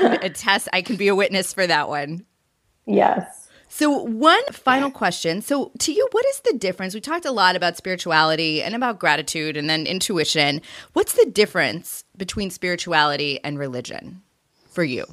a 0.00 0.30
test, 0.30 0.68
I 0.72 0.80
can 0.80 0.96
be 0.96 1.08
a 1.08 1.14
witness 1.14 1.52
for 1.52 1.66
that 1.66 1.90
one. 1.90 2.24
Yes. 2.86 3.48
So, 3.68 3.90
one 3.90 4.42
final 4.52 4.90
question. 4.90 5.42
So, 5.42 5.70
to 5.80 5.92
you, 5.92 6.08
what 6.12 6.24
is 6.26 6.40
the 6.40 6.56
difference? 6.56 6.94
We 6.94 7.00
talked 7.00 7.26
a 7.26 7.32
lot 7.32 7.56
about 7.56 7.76
spirituality 7.76 8.62
and 8.62 8.74
about 8.74 8.98
gratitude 8.98 9.56
and 9.56 9.68
then 9.68 9.86
intuition. 9.86 10.62
What's 10.94 11.12
the 11.12 11.26
difference 11.26 12.04
between 12.16 12.50
spirituality 12.50 13.38
and 13.44 13.58
religion 13.58 14.22
for 14.70 14.84
you? 14.84 15.04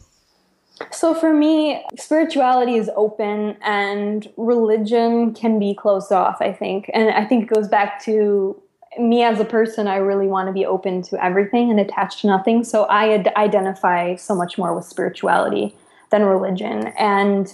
So, 0.91 1.13
for 1.13 1.33
me, 1.33 1.83
spirituality 1.97 2.75
is 2.75 2.89
open 2.95 3.57
and 3.63 4.31
religion 4.37 5.33
can 5.33 5.59
be 5.59 5.75
closed 5.75 6.11
off, 6.13 6.37
I 6.39 6.53
think. 6.53 6.89
And 6.93 7.09
I 7.09 7.25
think 7.25 7.51
it 7.51 7.53
goes 7.53 7.67
back 7.67 8.01
to 8.05 8.61
me 8.99 9.23
as 9.23 9.39
a 9.39 9.45
person, 9.45 9.87
I 9.87 9.97
really 9.97 10.27
want 10.27 10.47
to 10.47 10.53
be 10.53 10.65
open 10.65 11.01
to 11.03 11.23
everything 11.23 11.69
and 11.69 11.79
attached 11.79 12.21
to 12.21 12.27
nothing. 12.27 12.63
So 12.63 12.83
I 12.85 13.13
ad- 13.13 13.33
identify 13.35 14.15
so 14.15 14.35
much 14.35 14.57
more 14.57 14.75
with 14.75 14.85
spirituality 14.85 15.75
than 16.09 16.23
religion. 16.23 16.87
And 16.97 17.53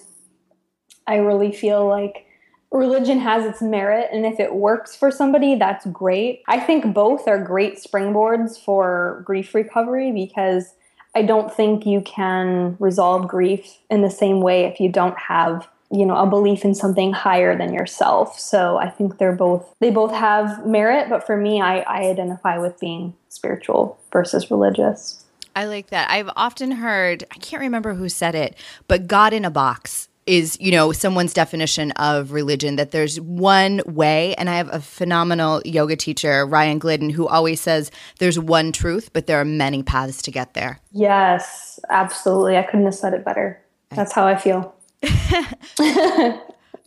I 1.06 1.18
really 1.18 1.52
feel 1.52 1.88
like 1.88 2.26
religion 2.72 3.20
has 3.20 3.46
its 3.46 3.62
merit. 3.62 4.10
And 4.12 4.26
if 4.26 4.40
it 4.40 4.56
works 4.56 4.96
for 4.96 5.12
somebody, 5.12 5.56
that's 5.56 5.86
great. 5.88 6.42
I 6.48 6.60
think 6.60 6.94
both 6.94 7.28
are 7.28 7.42
great 7.42 7.76
springboards 7.76 8.60
for 8.60 9.22
grief 9.26 9.54
recovery 9.54 10.12
because 10.12 10.74
I 11.16 11.22
don't 11.22 11.54
think 11.54 11.86
you 11.86 12.02
can 12.02 12.76
resolve 12.80 13.28
grief 13.28 13.78
in 13.90 14.02
the 14.02 14.10
same 14.10 14.42
way 14.42 14.66
if 14.66 14.80
you 14.80 14.92
don't 14.92 15.18
have 15.18 15.68
you 15.92 16.06
know 16.06 16.18
a 16.18 16.28
belief 16.28 16.66
in 16.66 16.76
something 16.76 17.14
higher 17.14 17.58
than 17.58 17.74
yourself. 17.74 18.40
So 18.40 18.78
i 18.78 18.90
think 18.90 19.18
they're 19.18 19.36
both 19.36 19.74
they 19.80 19.92
both 19.92 20.12
have 20.12 20.66
merit 20.66 21.10
but 21.10 21.26
for 21.26 21.38
me 21.38 21.62
i, 21.62 21.80
I 21.80 22.10
identify 22.10 22.58
with 22.58 22.80
being 22.80 23.14
spiritual 23.30 24.00
versus 24.12 24.50
religious. 24.52 25.24
I 25.56 25.66
like 25.66 25.88
that. 25.88 26.10
I've 26.12 26.30
often 26.36 26.72
heard 26.72 27.24
i 27.32 27.36
can't 27.36 27.62
remember 27.62 27.94
who 27.94 28.10
said 28.10 28.36
it 28.36 28.56
but 28.88 29.08
god 29.08 29.34
in 29.34 29.46
a 29.46 29.52
box 29.52 30.10
is 30.26 30.58
you 30.60 30.72
know 30.72 30.92
someone's 30.92 31.34
definition 31.34 31.92
of 31.92 32.34
religion 32.34 32.76
that 32.76 32.92
there's 32.92 33.20
one 33.20 33.82
way. 33.86 34.36
And 34.36 34.50
i 34.50 34.58
have 34.58 34.74
a 34.74 34.82
phenomenal 34.82 35.62
yoga 35.64 35.96
teacher 35.96 36.46
ryan 36.46 36.80
glidden 36.80 37.10
who 37.10 37.28
always 37.28 37.62
says 37.62 37.92
there's 38.20 38.38
one 38.38 38.72
truth 38.74 39.12
but 39.14 39.26
there 39.26 39.40
are 39.40 39.46
many 39.46 39.84
paths 39.84 40.22
to 40.24 40.32
get 40.32 40.54
there. 40.54 40.82
Yes 40.92 41.80
absolutely. 41.90 42.58
I 42.58 42.64
couldn't 42.64 42.86
have 42.86 42.96
said 42.96 43.14
it 43.14 43.24
better. 43.24 43.64
That's 43.90 44.12
how 44.12 44.28
i 44.28 44.36
feel 44.36 44.76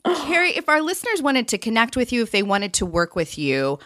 Carrie, 0.04 0.56
if 0.56 0.68
our 0.68 0.80
listeners 0.82 1.22
wanted 1.22 1.48
to 1.48 1.58
connect 1.58 1.96
with 1.96 2.12
you, 2.12 2.22
if 2.22 2.30
they 2.30 2.42
wanted 2.42 2.72
to 2.74 2.86
work 2.86 3.14
with 3.14 3.38
you, 3.38 3.78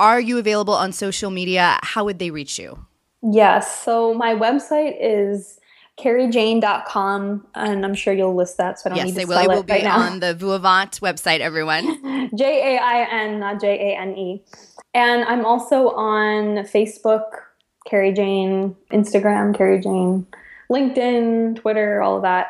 are 0.00 0.20
you 0.20 0.38
available 0.38 0.74
on 0.74 0.92
social 0.92 1.30
media? 1.30 1.78
How 1.82 2.04
would 2.04 2.18
they 2.18 2.30
reach 2.30 2.58
you? 2.58 2.86
Yes. 3.22 3.82
So 3.82 4.14
my 4.14 4.34
website 4.34 4.96
is 5.00 5.58
carriejain.com 5.98 7.46
and 7.54 7.84
I'm 7.84 7.94
sure 7.94 8.12
you'll 8.12 8.34
list 8.34 8.56
that 8.58 8.80
so 8.80 8.90
I 8.90 8.90
don't 8.90 8.96
yes, 8.98 9.06
need 9.06 9.12
to 9.12 9.18
they 9.18 9.24
will. 9.24 9.38
It 9.38 9.48
will 9.48 9.62
be 9.62 9.72
right 9.72 9.84
on 9.84 10.20
the 10.20 10.34
Vuivant 10.34 11.00
website, 11.00 11.40
everyone. 11.40 12.30
J 12.36 12.76
A 12.76 12.82
I 12.82 13.08
N, 13.24 13.40
not 13.40 13.60
J 13.60 13.92
A 13.92 14.00
N 14.00 14.16
E. 14.16 14.42
And 14.92 15.24
I'm 15.24 15.44
also 15.44 15.90
on 15.90 16.64
Facebook, 16.66 17.24
Carrie 17.86 18.12
Jain, 18.12 18.76
Instagram, 18.92 19.56
Carrie 19.56 19.80
Jain, 19.80 20.26
LinkedIn, 20.70 21.56
Twitter, 21.56 22.02
all 22.02 22.16
of 22.16 22.22
that 22.22 22.48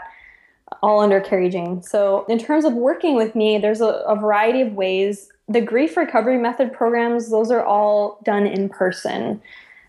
all 0.82 1.00
under 1.00 1.20
Carrie 1.20 1.50
Jain. 1.50 1.82
So, 1.82 2.24
in 2.28 2.38
terms 2.38 2.64
of 2.64 2.72
working 2.74 3.16
with 3.16 3.34
me, 3.34 3.58
there's 3.58 3.80
a, 3.80 3.86
a, 4.06 4.16
variety 4.16 4.60
of 4.60 4.72
ways. 4.72 5.28
The 5.48 5.60
grief 5.60 5.96
recovery 5.96 6.38
method 6.38 6.72
programs, 6.72 7.30
those 7.30 7.50
are 7.50 7.64
all 7.64 8.18
done 8.24 8.46
in 8.46 8.68
person. 8.68 9.42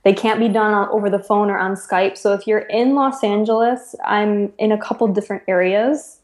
They 0.04 0.14
can't 0.14 0.40
be 0.40 0.50
done 0.50 0.74
on, 0.74 0.90
over 0.90 1.10
the 1.10 1.20
phone 1.20 1.50
or 1.50 1.58
on 1.58 1.76
Skype. 1.76 2.18
So, 2.18 2.34
if 2.34 2.46
you're 2.46 2.60
in 2.60 2.96
Los 2.96 3.24
Angeles, 3.24 3.96
I'm 4.06 4.52
in 4.58 4.72
a 4.72 4.78
couple 4.78 5.08
different 5.08 5.44
areas 5.48 6.20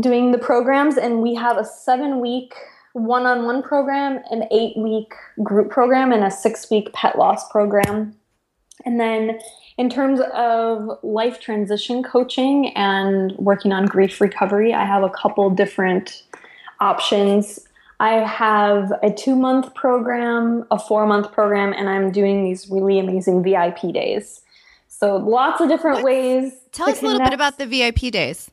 doing 0.00 0.32
the 0.32 0.38
programs, 0.38 0.96
and 0.96 1.22
we 1.22 1.34
have 1.34 1.56
a 1.56 1.64
seven 1.64 2.20
week 2.20 2.54
one 2.92 3.26
on 3.26 3.44
one 3.44 3.62
program, 3.62 4.20
an 4.30 4.44
eight 4.50 4.76
week 4.76 5.12
group 5.42 5.70
program, 5.70 6.12
and 6.12 6.24
a 6.24 6.30
six 6.30 6.70
week 6.70 6.92
pet 6.92 7.18
loss 7.18 7.48
program. 7.50 8.14
And 8.88 8.98
then 8.98 9.38
in 9.76 9.90
terms 9.90 10.18
of 10.32 10.98
life 11.02 11.40
transition 11.40 12.02
coaching 12.02 12.74
and 12.74 13.36
working 13.36 13.70
on 13.70 13.84
grief 13.84 14.18
recovery, 14.18 14.72
I 14.72 14.86
have 14.86 15.02
a 15.02 15.10
couple 15.10 15.50
different 15.50 16.22
options. 16.80 17.58
I 18.00 18.12
have 18.26 18.90
a 19.02 19.12
two 19.12 19.36
month 19.36 19.74
program, 19.74 20.64
a 20.70 20.78
four 20.78 21.06
month 21.06 21.32
program, 21.32 21.74
and 21.74 21.86
I'm 21.86 22.10
doing 22.10 22.44
these 22.44 22.70
really 22.70 22.98
amazing 22.98 23.42
VIP 23.42 23.92
days. 23.92 24.40
So 24.86 25.16
lots 25.16 25.60
of 25.60 25.68
different 25.68 26.02
ways. 26.02 26.54
Tell 26.72 26.88
us 26.88 27.02
a 27.02 27.04
little 27.04 27.20
bit 27.20 27.34
about 27.34 27.58
the 27.58 27.66
VIP 27.66 28.10
days. 28.10 28.50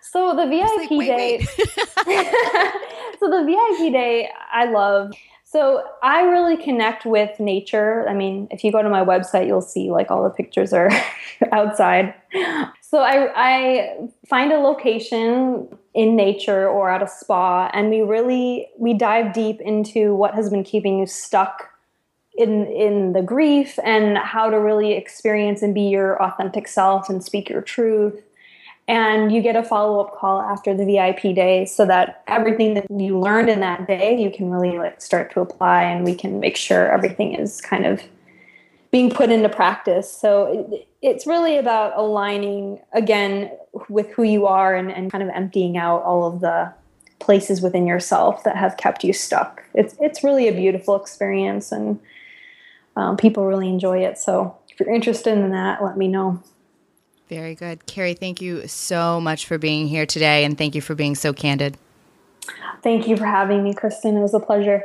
So 0.00 0.34
the 0.34 0.46
VIP 0.46 0.78
like, 0.78 0.90
wait, 0.92 1.06
day. 1.08 1.46
Wait. 2.06 2.26
so 3.20 3.28
the 3.28 3.44
VIP 3.44 3.92
day, 3.92 4.30
I 4.50 4.64
love. 4.64 5.12
So 5.50 5.82
I 6.02 6.24
really 6.24 6.62
connect 6.62 7.06
with 7.06 7.40
nature. 7.40 8.06
I 8.06 8.12
mean, 8.12 8.48
if 8.50 8.62
you 8.62 8.70
go 8.70 8.82
to 8.82 8.90
my 8.90 9.02
website, 9.02 9.46
you'll 9.46 9.62
see 9.62 9.90
like 9.90 10.10
all 10.10 10.22
the 10.22 10.28
pictures 10.28 10.74
are 10.74 10.90
outside. 11.52 12.12
So 12.82 12.98
I, 12.98 13.32
I 13.34 13.96
find 14.28 14.52
a 14.52 14.58
location 14.58 15.68
in 15.94 16.16
nature 16.16 16.68
or 16.68 16.90
at 16.90 17.02
a 17.02 17.08
spa, 17.08 17.70
and 17.72 17.88
we 17.88 18.02
really 18.02 18.68
we 18.78 18.92
dive 18.92 19.32
deep 19.32 19.62
into 19.62 20.14
what 20.14 20.34
has 20.34 20.50
been 20.50 20.64
keeping 20.64 20.98
you 20.98 21.06
stuck 21.06 21.70
in 22.36 22.66
in 22.66 23.14
the 23.14 23.22
grief 23.22 23.78
and 23.82 24.18
how 24.18 24.50
to 24.50 24.60
really 24.60 24.92
experience 24.92 25.62
and 25.62 25.74
be 25.74 25.88
your 25.88 26.22
authentic 26.22 26.68
self 26.68 27.08
and 27.08 27.24
speak 27.24 27.48
your 27.48 27.62
truth 27.62 28.22
and 28.88 29.30
you 29.30 29.40
get 29.42 29.54
a 29.54 29.62
follow-up 29.62 30.16
call 30.16 30.40
after 30.40 30.74
the 30.74 30.84
vip 30.84 31.22
day 31.34 31.64
so 31.64 31.86
that 31.86 32.22
everything 32.26 32.74
that 32.74 32.86
you 32.90 33.18
learned 33.18 33.48
in 33.48 33.60
that 33.60 33.86
day 33.86 34.20
you 34.20 34.30
can 34.30 34.50
really 34.50 34.78
like 34.78 35.00
start 35.00 35.32
to 35.32 35.40
apply 35.40 35.82
and 35.82 36.04
we 36.04 36.14
can 36.14 36.40
make 36.40 36.56
sure 36.56 36.90
everything 36.90 37.34
is 37.34 37.60
kind 37.60 37.86
of 37.86 38.02
being 38.90 39.10
put 39.10 39.30
into 39.30 39.48
practice 39.48 40.10
so 40.10 40.68
it, 40.72 40.88
it's 41.02 41.26
really 41.26 41.56
about 41.56 41.96
aligning 41.96 42.80
again 42.92 43.50
with 43.88 44.08
who 44.10 44.22
you 44.22 44.46
are 44.46 44.74
and, 44.74 44.90
and 44.90 45.12
kind 45.12 45.22
of 45.22 45.30
emptying 45.30 45.76
out 45.76 46.02
all 46.02 46.26
of 46.26 46.40
the 46.40 46.72
places 47.20 47.60
within 47.60 47.86
yourself 47.86 48.42
that 48.44 48.56
have 48.56 48.76
kept 48.76 49.04
you 49.04 49.12
stuck 49.12 49.62
it's 49.74 49.94
it's 50.00 50.24
really 50.24 50.48
a 50.48 50.52
beautiful 50.52 50.96
experience 50.96 51.70
and 51.70 52.00
um, 52.98 53.16
people 53.16 53.46
really 53.46 53.68
enjoy 53.68 54.00
it. 54.00 54.18
So 54.18 54.58
if 54.68 54.80
you're 54.80 54.92
interested 54.92 55.38
in 55.38 55.50
that, 55.52 55.82
let 55.82 55.96
me 55.96 56.08
know. 56.08 56.42
Very 57.28 57.54
good. 57.54 57.86
Carrie, 57.86 58.14
thank 58.14 58.40
you 58.40 58.66
so 58.66 59.20
much 59.20 59.46
for 59.46 59.58
being 59.58 59.86
here 59.86 60.06
today 60.06 60.44
and 60.44 60.56
thank 60.56 60.74
you 60.74 60.80
for 60.80 60.94
being 60.94 61.14
so 61.14 61.32
candid. 61.32 61.76
Thank 62.82 63.06
you 63.06 63.16
for 63.16 63.26
having 63.26 63.62
me, 63.62 63.74
Kristen. 63.74 64.16
It 64.16 64.20
was 64.20 64.34
a 64.34 64.40
pleasure. 64.40 64.84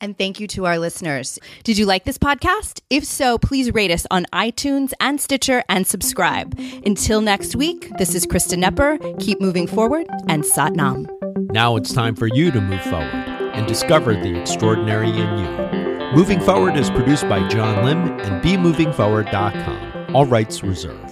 And 0.00 0.16
thank 0.16 0.40
you 0.40 0.46
to 0.48 0.64
our 0.64 0.78
listeners. 0.78 1.38
Did 1.62 1.76
you 1.76 1.84
like 1.84 2.04
this 2.04 2.16
podcast? 2.16 2.80
If 2.88 3.04
so, 3.04 3.36
please 3.36 3.72
rate 3.74 3.90
us 3.90 4.06
on 4.10 4.24
iTunes 4.32 4.92
and 4.98 5.20
Stitcher 5.20 5.62
and 5.68 5.86
subscribe. 5.86 6.58
Until 6.86 7.20
next 7.20 7.54
week, 7.54 7.90
this 7.98 8.14
is 8.14 8.24
Kristen 8.24 8.62
Nepper. 8.62 8.98
Keep 9.20 9.42
moving 9.42 9.66
forward 9.66 10.06
and 10.28 10.44
Sat 10.44 10.72
Nam. 10.72 11.06
Now 11.52 11.76
it's 11.76 11.92
time 11.92 12.16
for 12.16 12.28
you 12.28 12.50
to 12.50 12.60
move 12.60 12.80
forward 12.82 13.04
and 13.04 13.66
discover 13.66 14.14
the 14.14 14.40
extraordinary 14.40 15.10
in 15.10 15.38
you. 15.38 15.70
Moving 16.14 16.40
Forward 16.40 16.76
is 16.76 16.90
produced 16.90 17.28
by 17.28 17.46
John 17.48 17.84
Lim 17.84 18.18
and 18.20 18.42
BeMovingForward.com. 18.42 20.16
All 20.16 20.26
rights 20.26 20.62
reserved. 20.64 21.09